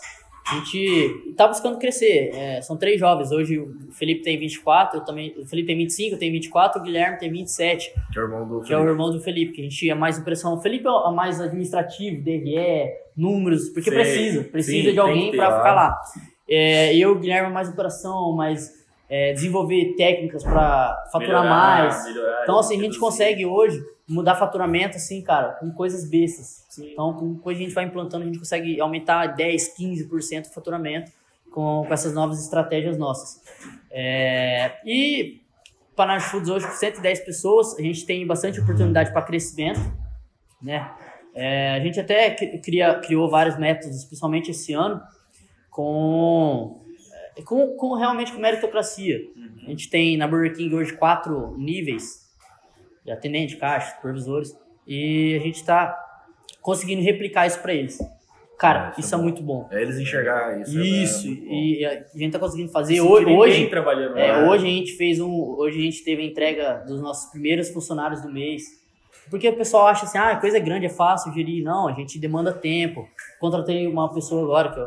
[0.50, 2.32] A gente tá buscando crescer.
[2.34, 3.32] É, são três jovens.
[3.32, 6.84] Hoje o Felipe tem 24, eu também, o Felipe tem 25, eu tenho 24, o
[6.84, 7.92] Guilherme tem 27.
[8.14, 8.74] Que é o irmão do que Felipe.
[8.74, 10.54] é o irmão do Felipe, que a gente é mais impressão.
[10.54, 14.00] O Felipe é mais administrativo, DRE, números, porque Sei.
[14.00, 16.02] precisa, precisa Sim, de alguém para ficar lá.
[16.50, 18.77] É, eu, o Guilherme, é mais operação, mais
[19.10, 22.06] é, desenvolver técnicas para faturar melhorar, mais.
[22.06, 26.66] Melhorar, então, assim, a gente consegue hoje mudar faturamento, assim, cara, com coisas bestas.
[26.70, 26.92] Sim.
[26.92, 30.54] Então, com coisa que a gente vai implantando, a gente consegue aumentar 10, 15% o
[30.54, 31.12] faturamento
[31.52, 33.42] com, com essas novas estratégias nossas.
[33.92, 35.42] É, e
[35.96, 39.82] Panage Foods hoje, com 110 pessoas, a gente tem bastante oportunidade para crescimento,
[40.62, 40.92] né?
[41.34, 45.02] É, a gente até cria, criou vários métodos, principalmente esse ano,
[45.70, 46.82] com,
[47.44, 49.20] com, com realmente com meritocracia.
[49.36, 49.52] Uhum.
[49.66, 52.28] A gente tem na Burger King hoje quatro níveis
[53.04, 54.58] de atendente, caixa, supervisores.
[54.86, 55.98] E a gente está
[56.62, 57.98] conseguindo replicar isso para eles.
[58.58, 59.68] Cara, isso é, é muito bom.
[59.72, 60.80] É eles enxergar isso.
[60.80, 63.26] Isso, é e a gente tá conseguindo fazer hoje.
[63.28, 65.32] Hoje, trabalhando é, hoje a gente fez um.
[65.32, 68.64] Hoje a gente teve a entrega dos nossos primeiros funcionários do mês.
[69.30, 71.64] Porque o pessoal acha assim, ah, coisa grande, é fácil gerir.
[71.64, 73.08] Não, a gente demanda tempo.
[73.40, 74.80] Contratei uma pessoa agora, que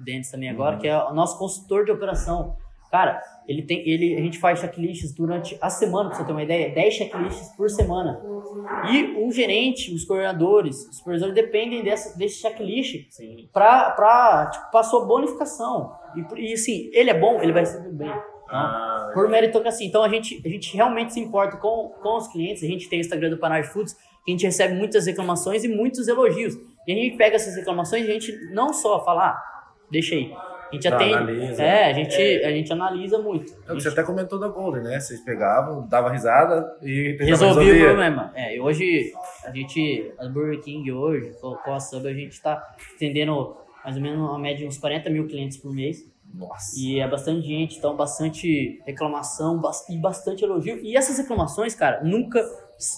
[0.00, 0.80] o Denis também agora, uhum.
[0.80, 2.56] que é o nosso consultor de operação.
[2.90, 6.42] Cara, ele tem, ele, a gente faz checklists durante a semana, pra você ter uma
[6.42, 8.20] ideia, 10 checklists por semana.
[8.90, 13.08] E o gerente, os coordenadores, os supervisores dependem dessa, desse checklist
[13.52, 15.92] para pra, tipo, pra sua bonificação.
[16.16, 18.08] E, e assim, ele é bom, ele vai ser bem.
[18.08, 18.24] Tá?
[18.50, 19.86] Ah, por meritocracia.
[19.86, 22.64] Então a gente, a gente realmente se importa com, com os clientes.
[22.64, 23.94] A gente tem o Instagram do Panage Foods,
[24.24, 26.54] que a gente recebe muitas reclamações e muitos elogios.
[26.86, 29.59] E a gente pega essas reclamações e a gente não só fala, ah,
[29.90, 30.32] deixa aí.
[30.70, 31.14] A gente atende.
[31.14, 31.62] Analisa.
[31.62, 32.46] É, a gente, é.
[32.46, 33.52] a gente analisa muito.
[33.68, 35.00] É, você até comentou da Golden, né?
[35.00, 38.32] Vocês pegavam, dava risada e resolvia o problema.
[38.34, 39.12] É, e hoje,
[39.44, 44.02] a gente, a Burger King hoje, com a Sub, a gente está atendendo mais ou
[44.02, 46.08] menos uma média de uns 40 mil clientes por mês.
[46.32, 46.78] Nossa.
[46.78, 50.78] E é bastante gente, então bastante reclamação e bastante elogio.
[50.80, 52.40] E essas reclamações, cara, nunca,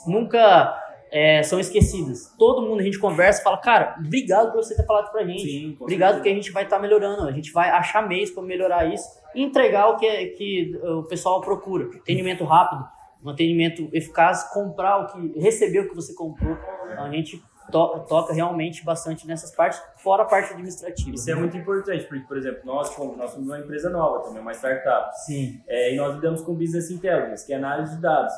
[0.07, 2.34] nunca é, são esquecidas.
[2.38, 5.42] Todo mundo a gente conversa e fala, cara, obrigado por você ter falado pra gente.
[5.42, 7.28] Sim, obrigado porque a gente vai estar tá melhorando.
[7.28, 11.02] A gente vai achar meios para melhorar isso e entregar o que, é, que o
[11.02, 11.84] pessoal procura.
[11.94, 12.88] Atendimento rápido,
[13.22, 15.38] um atendimento eficaz, comprar o que.
[15.38, 16.56] receber o que você comprou.
[16.90, 21.14] Então a gente to, toca realmente bastante nessas partes, fora a parte administrativa.
[21.14, 24.40] Isso é muito importante, porque, por exemplo, nós, como, nós somos uma empresa nova também,
[24.40, 25.14] uma startup.
[25.26, 25.62] Sim.
[25.68, 28.32] É, e nós lidamos com business intelligence, que é análise de dados.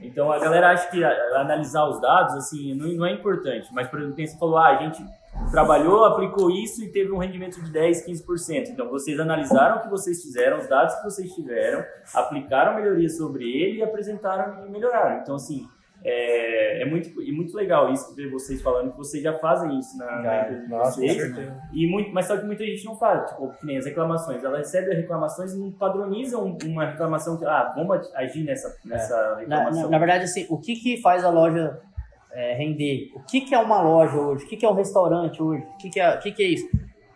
[0.00, 4.00] Então a galera acha que analisar os dados assim não, não é importante, mas por
[4.00, 5.04] exemplo, você falou, ah, a gente
[5.50, 8.68] trabalhou, aplicou isso e teve um rendimento de 10, 15%.
[8.70, 11.84] Então vocês analisaram o que vocês fizeram, os dados que vocês tiveram,
[12.14, 15.20] aplicaram melhorias sobre ele e apresentaram e melhoraram.
[15.20, 15.68] Então assim,
[16.02, 19.98] é, é muito, e muito legal isso ver vocês falando que vocês já fazem isso
[19.98, 21.34] na, na empresa de nossa, vocês.
[21.72, 24.42] E muito, mas só que muita gente não faz, tipo, que nem as reclamações.
[24.42, 29.14] Ela recebe as reclamações e não padroniza uma reclamação que, ah, vamos agir nessa, nessa
[29.14, 29.40] é.
[29.40, 29.74] reclamação.
[29.74, 31.78] Na, na, na, verdade, assim, o que, que faz a loja
[32.32, 33.10] é, render?
[33.14, 34.44] O que, que é uma loja hoje?
[34.46, 35.62] O que, que é um restaurante hoje?
[35.74, 36.68] O que, que, é, o que, que é isso?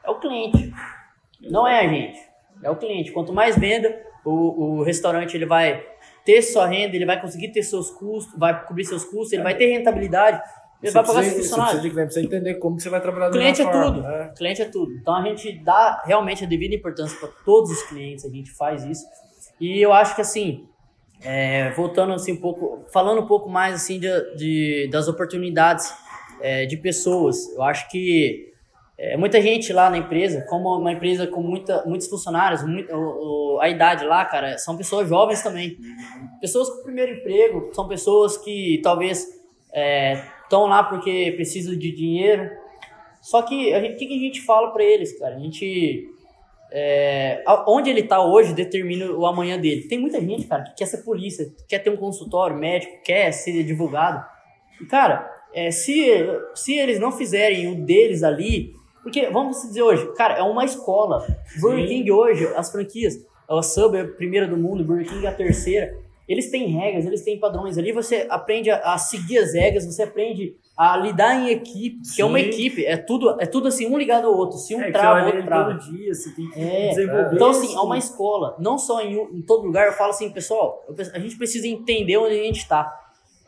[0.04, 0.72] É o cliente.
[1.40, 2.20] Não é a gente.
[2.62, 3.12] É o cliente.
[3.12, 5.93] Quanto mais venda, o, o restaurante ele vai
[6.24, 9.54] ter sua renda, ele vai conseguir ter seus custos, vai cobrir seus custos, ele vai
[9.54, 10.40] ter rentabilidade,
[10.82, 11.82] ele você vai pagar seus funcionários.
[11.82, 14.32] Você precisa, de entender como você vai trabalhar cliente é forma, tudo, né?
[14.36, 14.92] cliente é tudo.
[14.94, 18.84] Então a gente dá realmente a devida importância para todos os clientes, a gente faz
[18.84, 19.04] isso.
[19.60, 20.66] E eu acho que assim,
[21.22, 25.92] é, voltando assim um pouco, falando um pouco mais assim de, de das oportunidades
[26.40, 28.53] é, de pessoas, eu acho que
[28.96, 33.56] é, muita gente lá na empresa, como uma empresa com muita, muitos funcionários, muito, o,
[33.56, 35.76] o, a idade lá, cara, são pessoas jovens também.
[36.40, 39.26] Pessoas com primeiro emprego, são pessoas que talvez
[40.44, 42.48] estão é, lá porque precisam de dinheiro.
[43.20, 45.34] Só que o que, que, a gente fala para eles, cara?
[45.34, 46.10] A gente.
[46.70, 49.88] É, onde ele está hoje determina o amanhã dele.
[49.88, 53.60] Tem muita gente, cara, que quer ser polícia, quer ter um consultório médico, quer ser
[53.60, 54.24] advogado.
[54.80, 56.04] E, cara, é, se,
[56.54, 58.74] se eles não fizerem o deles ali,
[59.04, 61.26] porque, vamos dizer hoje, cara, é uma escola.
[61.60, 63.14] Burger King hoje, as franquias,
[63.48, 65.94] a Sub é a primeira do mundo, Burger King é a terceira.
[66.26, 67.76] Eles têm regras, eles têm padrões.
[67.76, 72.14] Ali você aprende a, a seguir as regras, você aprende a lidar em equipe, Sim.
[72.14, 74.56] que é uma equipe, é tudo, é tudo assim, um ligado ao outro.
[74.56, 75.74] Se um é, trava, o outro trava.
[75.74, 77.34] Todo dia, você tem que é, desenvolver.
[77.34, 78.56] Então, assim, é uma escola.
[78.58, 80.82] Não só em, em todo lugar, eu falo assim, pessoal,
[81.12, 82.90] a gente precisa entender onde a gente está.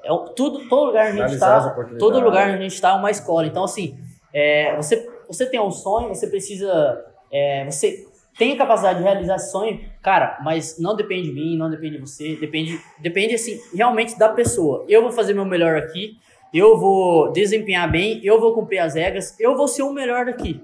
[0.04, 2.94] É, tudo, todo lugar onde a gente está, todo lugar onde a gente está é
[2.94, 3.46] uma escola.
[3.46, 3.96] Então, assim,
[4.34, 7.04] é, você você tem um sonho, você precisa.
[7.32, 8.06] É, você
[8.38, 11.96] tem a capacidade de realizar esse sonho, cara, mas não depende de mim, não depende
[11.96, 14.84] de você, depende, depende assim, realmente da pessoa.
[14.88, 16.18] Eu vou fazer meu melhor aqui,
[16.52, 20.62] eu vou desempenhar bem, eu vou cumprir as regras, eu vou ser o melhor daqui.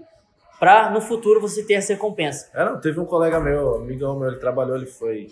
[0.60, 2.48] Pra no futuro você ter essa recompensa.
[2.54, 5.28] É, não, teve um colega meu, amigão meu, ele trabalhou, ele foi.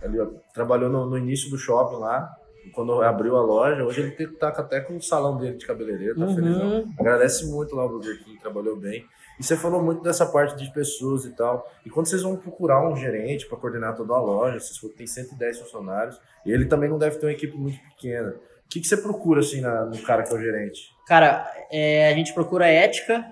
[0.00, 0.16] Ele
[0.54, 2.34] trabalhou no, no início do shopping lá,
[2.72, 6.26] quando abriu a loja, hoje ele tá até com o salão dele de cabeleireiro, tá
[6.26, 6.34] uhum.
[6.34, 6.56] feliz.
[6.98, 9.04] Agradece muito lá o Burger King, trabalhou bem.
[9.38, 11.66] E você falou muito dessa parte de pessoas e tal.
[11.84, 15.60] E quando vocês vão procurar um gerente para coordenar toda a loja, vocês tem 110
[15.60, 18.30] funcionários, e ele também não deve ter uma equipe muito pequena.
[18.30, 20.90] O que, que você procura assim na, no cara que é o gerente?
[21.06, 23.24] Cara, é, a gente procura ética,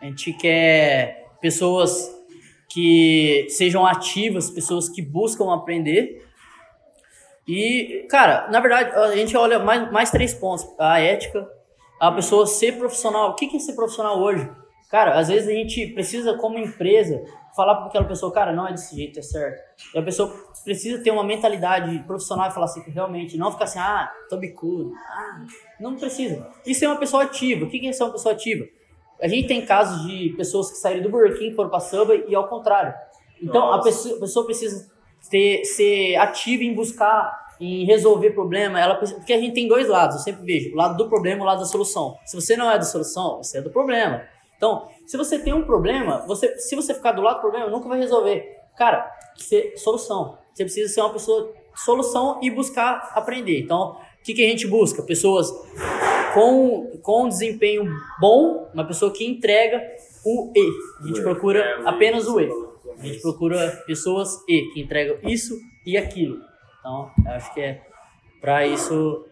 [0.00, 2.14] a gente quer pessoas
[2.68, 6.25] que sejam ativas, pessoas que buscam aprender
[7.46, 10.66] e, cara, na verdade, a gente olha mais, mais três pontos.
[10.78, 11.48] A ética,
[12.00, 13.30] a pessoa ser profissional.
[13.30, 14.50] O que é ser profissional hoje?
[14.90, 17.24] Cara, às vezes a gente precisa, como empresa,
[17.56, 19.60] falar para aquela pessoa, cara, não é desse jeito, é certo.
[19.94, 20.32] E a pessoa
[20.62, 24.92] precisa ter uma mentalidade profissional e falar assim, realmente, não ficar assim, ah, tô bicudo.
[25.08, 25.44] Ah,
[25.80, 26.48] não precisa.
[26.64, 27.64] Isso é uma pessoa ativa.
[27.64, 28.64] O que é ser uma pessoa ativa?
[29.20, 32.34] A gente tem casos de pessoas que saíram do Burger King, foram para Subway e
[32.34, 32.94] ao contrário.
[33.42, 34.90] Então, a pessoa, a pessoa, precisa
[35.28, 40.16] ter, ser ativa em buscar em resolver problema, ela porque a gente tem dois lados,
[40.16, 42.16] eu sempre vejo, o lado do problema e o lado da solução.
[42.26, 44.22] Se você não é da solução, você é do problema.
[44.56, 47.88] Então, se você tem um problema, você, se você ficar do lado do problema, nunca
[47.88, 48.44] vai resolver.
[48.76, 50.38] Cara, ser solução.
[50.52, 53.60] Você precisa ser uma pessoa solução e buscar aprender.
[53.60, 55.02] Então, o que, que a gente busca?
[55.02, 55.50] Pessoas
[56.34, 57.84] com, com desempenho
[58.20, 59.80] bom, uma pessoa que entrega
[60.24, 60.70] o E.
[61.02, 62.50] A gente procura é, apenas o E.
[62.98, 66.38] A gente procura pessoas E, que entregam isso e aquilo.
[66.80, 67.82] Então, acho que é
[68.40, 69.26] para isso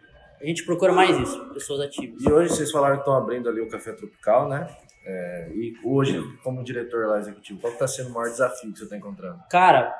[0.44, 2.22] a gente procura mais isso, pessoas ativas.
[2.22, 4.68] E hoje vocês falaram que estão abrindo ali o Café Tropical, né?
[5.06, 8.84] É, e hoje, como diretor lá executivo, qual está sendo o maior desafio que você
[8.84, 9.38] está encontrando?
[9.48, 9.94] Cara,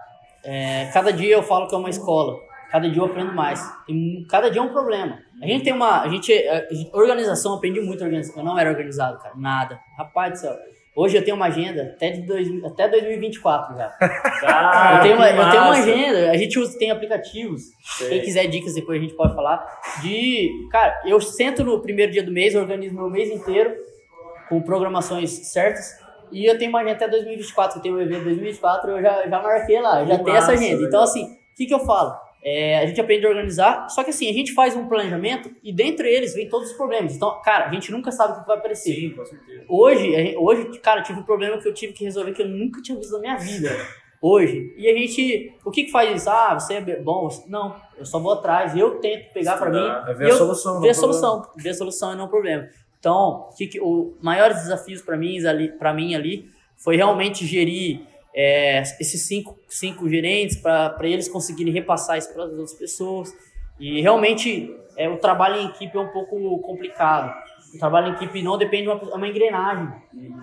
[0.45, 2.39] é, cada dia eu falo que é uma escola.
[2.71, 3.59] Cada dia eu aprendo mais.
[3.89, 5.19] E cada dia é um problema.
[5.41, 6.03] A gente tem uma.
[6.03, 6.31] A gente.
[6.33, 8.43] A organização, aprendi muito organização.
[8.43, 9.35] Eu não era organizado, cara.
[9.37, 9.81] Nada.
[9.97, 10.59] Rapaz do céu.
[10.97, 13.93] Hoje eu tenho uma agenda até, de dois, até 2024 já.
[14.47, 17.63] Ah, eu, tenho uma, eu tenho uma agenda, a gente usa, tem aplicativos.
[17.83, 18.09] Sei.
[18.11, 19.65] Quem quiser dicas depois a gente pode falar.
[20.03, 20.51] De.
[20.71, 23.75] Cara, eu sento no primeiro dia do mês, organizo meu mês inteiro
[24.49, 25.99] com programações certas.
[26.31, 29.43] E eu tenho uma agenda até 2024, eu tenho um evento 2024, eu já, já
[29.43, 30.85] marquei lá, já tenho essa agenda.
[30.85, 32.15] Então, assim, o que, que eu falo?
[32.45, 35.73] É, a gente aprende a organizar, só que assim, a gente faz um planejamento e
[35.73, 37.17] dentro eles vem todos os problemas.
[37.17, 38.95] Então, cara, a gente nunca sabe o que vai aparecer.
[38.95, 39.65] Sim, com certeza.
[39.67, 42.99] Hoje, hoje, cara, tive um problema que eu tive que resolver que eu nunca tinha
[42.99, 43.71] visto na minha vida.
[44.21, 44.75] Hoje.
[44.77, 46.29] E a gente, o que que faz isso?
[46.29, 47.29] Ah, você é bom?
[47.47, 50.11] Não, eu só vou atrás, eu tento pegar para mim.
[50.11, 50.81] É ver a solução.
[50.81, 52.69] Ver a solução, ver a solução e não o problema.
[52.99, 58.01] Então, que, que, o maiores desafios para mim ali, para mim ali, foi realmente gerir
[58.35, 63.33] é, esses cinco, cinco gerentes para eles conseguirem repassar isso para as outras pessoas.
[63.79, 67.33] E realmente é, o trabalho em equipe é um pouco complicado.
[67.75, 69.89] O trabalho em equipe não depende de uma, é uma engrenagem.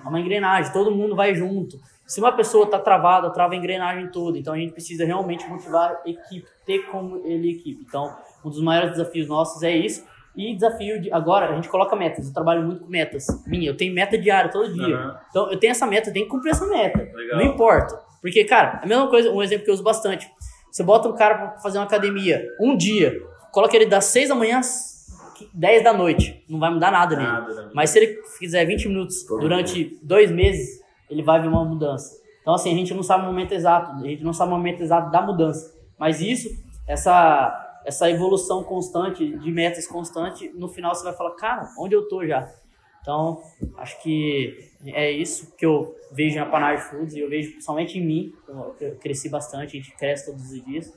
[0.04, 1.78] É uma engrenagem, todo mundo vai junto.
[2.06, 4.38] Se uma pessoa está travada, trava a engrenagem toda.
[4.38, 7.86] Então a gente precisa realmente motivar a equipe, ter como ele equipe.
[7.88, 8.14] Então,
[8.44, 10.06] um dos maiores desafios nossos é isso.
[10.36, 11.12] E desafio de.
[11.12, 12.28] Agora, a gente coloca metas.
[12.28, 13.28] Eu trabalho muito com metas.
[13.46, 14.98] Minha, eu tenho meta diária todo dia.
[14.98, 15.14] Uhum.
[15.30, 17.00] Então, eu tenho essa meta, eu tenho que cumprir essa meta.
[17.00, 17.38] Legal.
[17.38, 18.00] Não importa.
[18.22, 20.30] Porque, cara, a mesma coisa, um exemplo que eu uso bastante.
[20.72, 23.22] Você bota um cara pra fazer uma academia um dia,
[23.52, 25.08] coloca ele das 6 da manhã às
[25.54, 26.44] 10 da noite.
[26.48, 27.28] Não vai mudar nada nele.
[27.28, 30.80] Nada, Mas se ele fizer 20 minutos todo durante dois meses,
[31.10, 32.22] ele vai ver uma mudança.
[32.42, 33.92] Então, assim, a gente não sabe o momento exato.
[34.04, 35.74] A gente não sabe o momento exato da mudança.
[36.00, 36.50] Mas isso,
[36.88, 42.08] essa essa evolução constante, de metas constante, no final você vai falar, cara, onde eu
[42.08, 42.50] tô já?
[43.02, 43.42] Então,
[43.78, 48.06] acho que é isso que eu vejo na Panay Foods e eu vejo principalmente em
[48.06, 48.34] mim,
[48.80, 50.94] eu cresci bastante, a gente cresce todos os dias.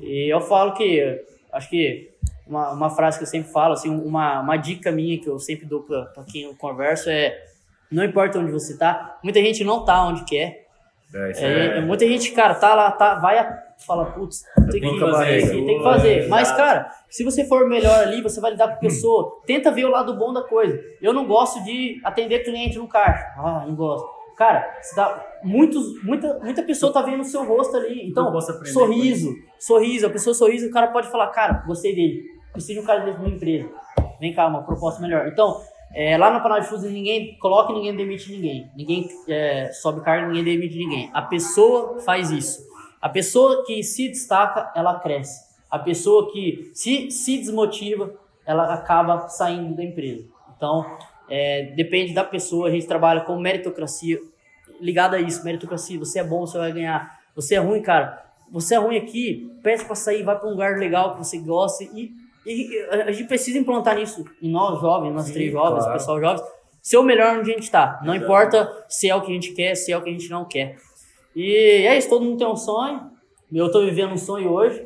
[0.00, 2.12] E eu falo que, acho que
[2.46, 5.66] uma, uma frase que eu sempre falo, assim, uma, uma dica minha que eu sempre
[5.66, 7.44] dou para quem eu converso é,
[7.90, 10.66] não importa onde você tá, muita gente não tá onde quer.
[11.12, 15.44] É, é, é, muita gente, cara, tá lá, tá, vai fala, putz, tem que fazer
[15.44, 16.28] aqui, tem que fazer.
[16.28, 19.40] Mas, cara, se você for melhor ali, você vai lidar com a pessoa.
[19.46, 20.78] Tenta ver o lado bom da coisa.
[21.00, 23.24] Eu não gosto de atender cliente no caixa.
[23.36, 24.08] Ah, não gosto.
[24.36, 28.08] Cara, dá, muitos, muita, muita pessoa tá vendo o seu rosto ali.
[28.08, 32.22] Então, sorriso, sorriso, a pessoa sorriso, o cara pode falar, cara, gostei dele.
[32.52, 33.68] Preciso de um cara desse na minha empresa.
[34.20, 35.26] Vem cá, uma proposta melhor.
[35.28, 35.60] Então,
[35.94, 38.70] é, lá no canal de Fuso ninguém coloca e ninguém demite ninguém.
[38.76, 41.10] Ninguém é, sobe carga, ninguém demite ninguém.
[41.14, 42.60] A pessoa faz isso.
[43.00, 45.46] A pessoa que se destaca, ela cresce.
[45.70, 48.14] A pessoa que se, se desmotiva,
[48.46, 50.26] ela acaba saindo da empresa.
[50.56, 50.84] Então,
[51.28, 52.68] é, depende da pessoa.
[52.68, 54.18] A gente trabalha com meritocracia,
[54.80, 55.44] ligado a isso.
[55.44, 57.18] Meritocracia, você é bom, você vai ganhar.
[57.34, 58.24] Você é ruim, cara.
[58.50, 61.82] Você é ruim aqui, peça para sair, vai para um lugar legal que você gosta.
[61.82, 62.12] E,
[62.46, 65.98] e, a gente precisa implantar isso em nós jovens, nós Sim, três jovens, claro.
[65.98, 66.42] pessoal jovens.
[66.80, 68.00] Ser o melhor onde a gente está.
[68.04, 68.24] Não Exato.
[68.24, 70.44] importa se é o que a gente quer, se é o que a gente não
[70.44, 70.76] quer.
[71.36, 73.10] E é isso, todo mundo tem um sonho.
[73.52, 74.84] Eu tô vivendo um sonho hoje.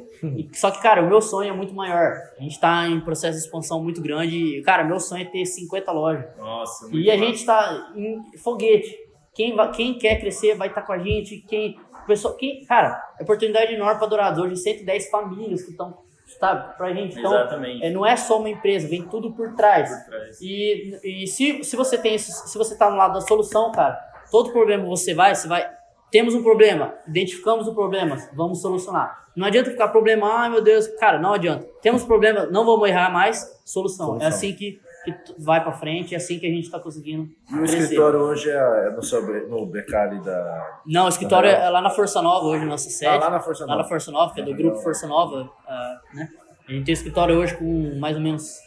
[0.52, 2.12] Só que, cara, o meu sonho é muito maior.
[2.38, 4.36] A gente tá em processo de expansão muito grande.
[4.36, 6.26] E, cara, meu sonho é ter 50 lojas.
[6.36, 8.98] Nossa, muito E a gente tá em foguete.
[9.32, 11.38] Quem, vai, quem quer crescer vai estar tá com a gente.
[11.48, 14.42] Quem, pessoal, quem, cara, é oportunidade enorme para Dourados.
[14.42, 15.96] Hoje, 110 famílias que estão
[16.38, 17.18] sabe, pra gente.
[17.18, 17.84] Então, Exatamente.
[17.84, 19.88] É, não é só uma empresa, vem tudo por trás.
[19.88, 20.40] Por trás.
[20.40, 23.98] E, e se, se você tem se você tá no lado da solução, cara,
[24.30, 25.79] todo problema você vai, você vai
[26.10, 29.28] temos um problema, identificamos o problema, vamos solucionar.
[29.36, 31.66] Não adianta ficar problema, ai meu Deus, cara, não adianta.
[31.80, 34.06] Temos problema, não vamos errar mais, solução.
[34.06, 34.26] É solução.
[34.26, 37.28] É assim que, que vai para frente, é assim que a gente está conseguindo.
[37.48, 37.78] E o crescer.
[37.78, 40.80] escritório hoje é, é no, sobre, no BK ali da.
[40.84, 43.12] Não, o escritório é lá na Força Nova hoje, nossa sede.
[43.12, 43.76] Ah, lá na Força Nova.
[43.76, 45.42] Lá na Força Nova, que é do grupo Força Nova.
[45.42, 46.28] Uh, né?
[46.68, 48.58] A gente tem escritório hoje com mais ou menos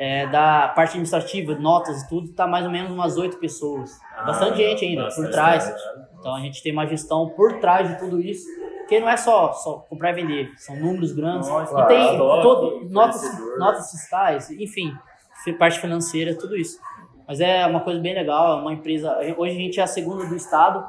[0.00, 4.00] é, da parte administrativa, notas e tudo, tá mais ou menos umas oito pessoas.
[4.16, 5.66] Ah, bastante gente ainda bastante por trás.
[5.66, 5.78] Gente.
[6.18, 8.46] Então a gente tem uma gestão por trás de tudo isso,
[8.78, 11.50] porque não é só, só comprar e vender, são números grandes.
[11.50, 14.90] Nossa, e tem todo, notas, notas fiscais, enfim,
[15.58, 16.80] parte financeira, tudo isso.
[17.28, 19.18] Mas é uma coisa bem legal, é uma empresa.
[19.36, 20.82] Hoje a gente é a segunda do estado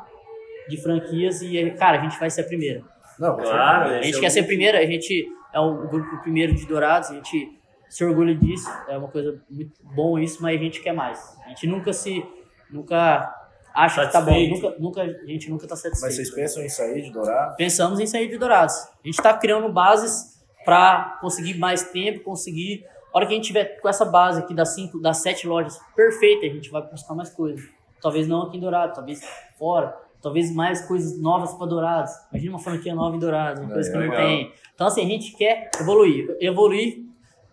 [0.70, 2.82] de franquias e, cara, a gente vai ser a primeira.
[3.20, 3.90] Não, claro.
[3.90, 7.12] A gente é quer ser a primeira, a gente é o grupo primeiro de Dourados,
[7.12, 7.61] a gente
[7.92, 11.38] se orgulha disso, é uma coisa muito bom isso, mas a gente quer mais.
[11.46, 12.26] A gente nunca se,
[12.72, 13.36] nunca
[13.74, 16.06] acha que tá bom, nunca, nunca, a gente nunca tá satisfeito.
[16.06, 17.58] Mas vocês pensam em sair de Dourados?
[17.58, 18.76] Pensamos em sair de Dourados.
[18.76, 22.86] A gente está criando bases para conseguir mais tempo, conseguir.
[23.14, 25.78] A hora que a gente tiver com essa base aqui das cinco, das sete lojas
[25.94, 27.62] perfeita, a gente vai buscar mais coisas.
[28.02, 29.22] Talvez não aqui em Dourados, talvez
[29.60, 32.14] fora, talvez mais coisas novas para Dourados.
[32.32, 34.54] Imagina uma franquia nova em Dourados, uma é, coisa que não tem.
[34.74, 37.11] Então assim, a gente quer evoluir, evoluir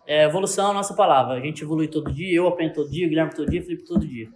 [0.09, 1.35] é, evolução é a nossa palavra.
[1.35, 3.85] A gente evolui todo dia, eu aprendo todo dia, o Guilherme todo dia, o Felipe
[3.85, 4.29] todo dia.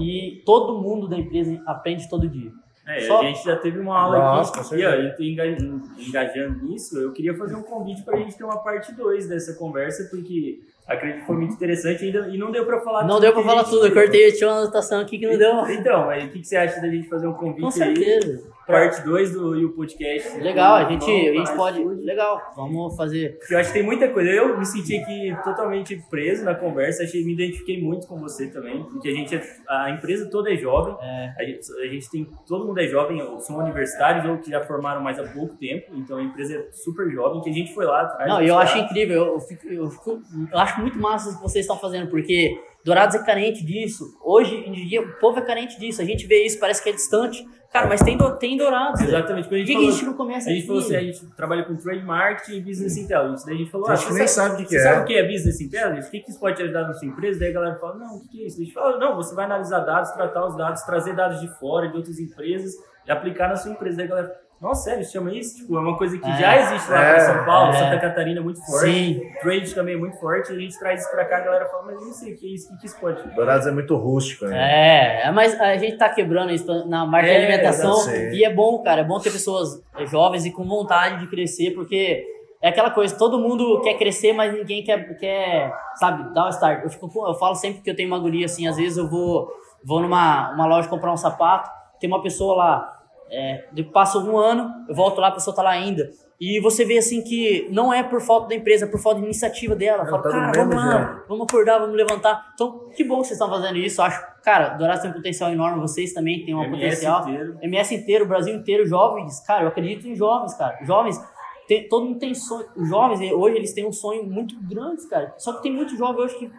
[0.00, 2.50] E todo mundo da empresa aprende todo dia.
[2.84, 3.20] É, Só...
[3.20, 7.36] a gente já teve uma aula Nossa, aqui, e eu tô engajando nisso, eu queria
[7.36, 11.26] fazer um convite para a gente ter uma parte 2 dessa conversa, porque acredito que
[11.26, 13.14] foi muito interessante ainda, e não deu para falar não tudo.
[13.14, 15.68] Não deu para falar tudo, eu cortei, tinha uma anotação aqui que não deu.
[15.70, 18.44] Então, o que, que você acha da gente fazer um convite Com certeza.
[18.44, 18.55] aí?
[18.66, 20.38] Parte 2 do podcast.
[20.38, 21.82] Legal, a gente, a gente pode.
[21.84, 23.38] Legal, vamos fazer.
[23.48, 24.30] Eu acho que tem muita coisa.
[24.30, 28.82] Eu me senti aqui totalmente preso na conversa, achei, me identifiquei muito com você também,
[28.84, 31.34] porque a gente, é, a empresa toda é jovem, é.
[31.38, 35.00] A, gente, a gente tem, todo mundo é jovem, são universitários ou que já formaram
[35.00, 38.02] mais há pouco tempo, então a empresa é super jovem, que a gente foi lá
[38.02, 38.28] atrás.
[38.28, 40.20] Não, eu acho incrível, eu, fico, eu, fico,
[40.52, 44.16] eu acho muito massa o que vocês estão fazendo, porque Dourados é carente disso.
[44.22, 46.00] Hoje em dia, o povo é carente disso.
[46.00, 47.44] A gente vê isso, parece que é distante.
[47.76, 49.00] Cara, mas tem, tem Dourados.
[49.02, 49.48] Exatamente.
[49.48, 51.64] Por que, falou, que a gente não começa A gente falou assim, a gente trabalha
[51.64, 53.44] com trade marketing e business intelligence.
[53.44, 54.80] Daí a gente falou, a gente ah, nem sabe, o que, é.
[54.80, 56.08] Sabe o que é business intelligence?
[56.08, 57.38] O que, que isso pode te ajudar na sua empresa?
[57.38, 58.60] Daí a galera fala, não, o que, que é isso?
[58.60, 61.88] A gente fala, não, você vai analisar dados, tratar os dados, trazer dados de fora,
[61.88, 62.74] de outras empresas
[63.06, 63.96] e aplicar na sua empresa.
[63.96, 65.58] Daí a galera nossa, sério, chama isso?
[65.58, 67.72] Tipo, é uma coisa que é, já existe lá é, em São Paulo, é.
[67.74, 68.90] Santa Catarina é muito forte.
[68.90, 69.20] Sim.
[69.42, 70.50] Trade também é muito forte.
[70.50, 72.46] E a gente traz isso pra cá, a galera fala, mas não sei o que
[72.46, 73.22] é isso, o que, isso pode?
[73.34, 74.56] Dourados é muito rústico, né?
[74.56, 78.10] É, é, mas a gente tá quebrando isso na marca é, de alimentação.
[78.32, 82.24] E é bom, cara, é bom ter pessoas jovens e com vontade de crescer, porque
[82.62, 86.82] é aquela coisa, todo mundo quer crescer, mas ninguém quer, quer sabe, dar o start.
[86.82, 89.52] Eu, fico, eu falo sempre que eu tenho uma guria assim, às vezes eu vou,
[89.84, 92.95] vou numa uma loja comprar um sapato, tem uma pessoa lá
[93.30, 96.10] é, passa um ano, eu volto lá, a pessoa tá lá ainda.
[96.38, 99.24] E você vê assim que não é por falta da empresa, é por falta de
[99.24, 100.04] iniciativa dela.
[100.04, 102.52] Fala, tá cara, vamos lá, vamos acordar, vamos levantar.
[102.54, 104.02] Então, que bom que vocês estão fazendo isso.
[104.02, 107.22] Acho, cara, Dourados tem um potencial enorme, vocês também têm um MS potencial.
[107.22, 107.58] Inteiro.
[107.62, 110.78] MS inteiro, o Brasil inteiro, jovens, cara, eu acredito em jovens, cara.
[110.84, 111.18] Jovens,
[111.66, 112.66] tem, todo mundo tem sonho.
[112.76, 115.34] Os jovens, hoje, eles têm um sonho muito grande, cara.
[115.38, 116.50] Só que tem muito jovem hoje que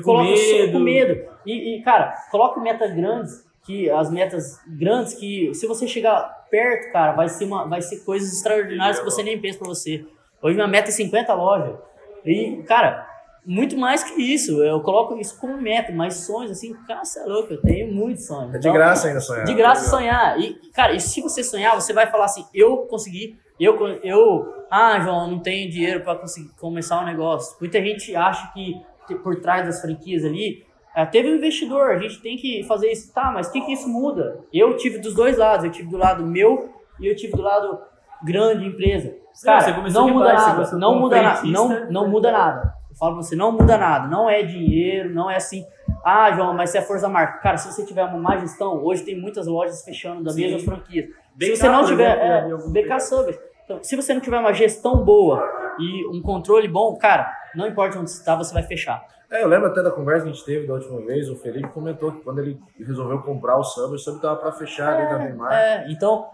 [0.00, 0.72] com medo.
[0.72, 1.22] com medo.
[1.44, 6.92] E, e, cara, coloca metas grandes que as metas grandes que se você chegar perto,
[6.92, 10.06] cara, vai ser uma vai ser coisas extraordinárias que você nem pensa para você.
[10.40, 11.76] Hoje minha meta é 50 lojas.
[12.24, 13.06] E, cara,
[13.44, 14.62] muito mais que isso.
[14.62, 18.26] Eu coloco isso como meta, mas sonhos assim, cara, você é louco, eu tenho muitos
[18.26, 18.54] sonhos.
[18.54, 19.44] É de então, graça ainda sonhar.
[19.44, 20.40] De graça sonhar.
[20.40, 25.00] E, cara, e se você sonhar, você vai falar assim, eu consegui, eu eu, ah,
[25.00, 27.56] João, não tenho dinheiro para conseguir começar um negócio.
[27.60, 28.80] Muita gente acha que
[29.22, 30.65] por trás das franquias ali é,
[31.04, 33.12] teve um investidor, a gente tem que fazer isso.
[33.12, 34.40] Tá, mas o que, que isso muda?
[34.52, 37.78] Eu tive dos dois lados, eu tive do lado meu e eu tive do lado
[38.24, 39.14] grande empresa.
[39.44, 42.74] Cara, não muda nada, não muda nada, não, não muda nada.
[42.88, 45.66] Eu falo pra você, não muda nada, não é dinheiro, não é assim,
[46.02, 47.40] ah, João, mas se é força marca.
[47.40, 51.08] Cara, se você tiver uma má gestão, hoje tem muitas lojas fechando da mesma franquia.
[51.38, 53.38] Se você não tiver, é, BK Service.
[53.64, 55.44] Então, se você não tiver uma gestão boa
[55.78, 59.04] e um controle bom, cara, não importa onde você está, você vai fechar.
[59.30, 61.68] É, eu lembro até da conversa que a gente teve da última vez, o Felipe
[61.68, 65.12] comentou que quando ele resolveu comprar o Samba, o Samba estava para fechar é, ali
[65.12, 65.52] na Neymar.
[65.52, 66.28] É, então.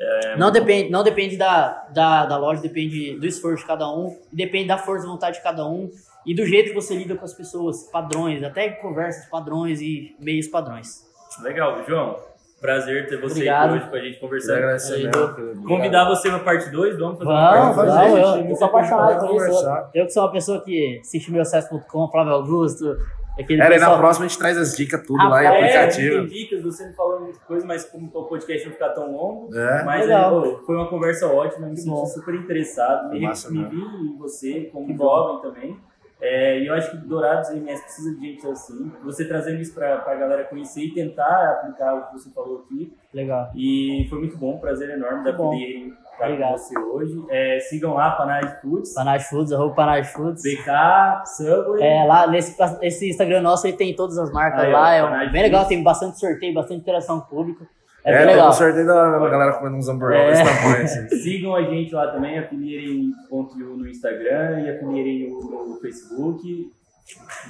[0.00, 4.16] É, não, depende, não depende da, da, da loja, depende do esforço de cada um,
[4.32, 5.90] depende da força de vontade de cada um
[6.24, 10.46] e do jeito que você lida com as pessoas, padrões, até conversas padrões e meios
[10.46, 11.04] padrões.
[11.42, 12.16] Legal, João.
[12.60, 13.68] Prazer ter você Obrigado.
[13.68, 14.54] aqui hoje pra gente conversar.
[14.54, 15.62] Obrigado.
[15.64, 18.24] Convidar você na parte 2, vamos fazer vamos, uma parte 2.
[18.24, 19.66] Eu, eu sou apaixonado por isso.
[19.94, 22.96] Eu que sou uma pessoa que assiste meu acesso.com, Flávio Augusto.
[23.38, 23.90] Aquele Era, pessoal...
[23.90, 26.16] e na próxima a gente traz as dicas tudo ah, lá em é, aplicativo.
[26.16, 29.54] Tem dicas, você não falou muita coisa, mas como o podcast não ficar tão longo.
[29.54, 29.84] É.
[29.84, 33.10] Mas aí, pô, foi uma conversa ótima, me senti super interessado.
[33.10, 35.80] Me, me vi em você como jovem também.
[36.20, 38.92] É, e eu acho que Dourados MS precisa de gente assim.
[39.04, 42.92] Você trazendo isso para a galera conhecer e tentar aplicar o que você falou aqui.
[43.14, 43.50] Legal.
[43.54, 47.24] E foi muito bom, prazer enorme da poder estar com você hoje.
[47.30, 48.94] É, sigam lá, Panage Foods.
[48.94, 50.42] Panage Foods, arroba Panage Foods.
[50.42, 51.82] BK, Subway.
[51.82, 54.94] É, lá nesse, esse Instagram nosso ele tem todas as marcas ah, lá.
[54.94, 57.64] É, é bem legal, tem bastante sorteio, bastante interação pública.
[58.08, 58.48] É, é legal.
[58.48, 60.44] um sorteio da hora, a galera comendo uns hambúrgueres é.
[60.44, 61.08] tamanho, assim.
[61.18, 66.72] Sigam a gente lá também, afilierem.io no Instagram e afilierem no Facebook.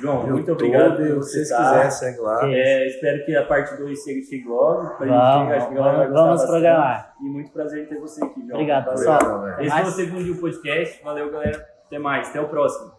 [0.01, 0.97] João, YouTube, muito obrigado.
[1.03, 2.41] Se vocês quiserem, segue lá.
[2.45, 4.97] É, espero que a parte 2 chegue logo.
[4.97, 7.15] Pra vamos, gente, acho que vamos, vamos programar.
[7.21, 8.53] E muito prazer em ter você aqui, João.
[8.53, 9.61] Obrigado, Valeu, pessoal.
[9.61, 11.03] Esse foi o segundo podcast.
[11.03, 11.67] Valeu, galera.
[11.87, 12.29] Até mais.
[12.29, 12.93] Até o próximo.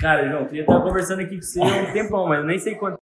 [0.00, 2.92] Cara, João, queria estar conversando aqui com você há um tempão, mas nem sei quanto.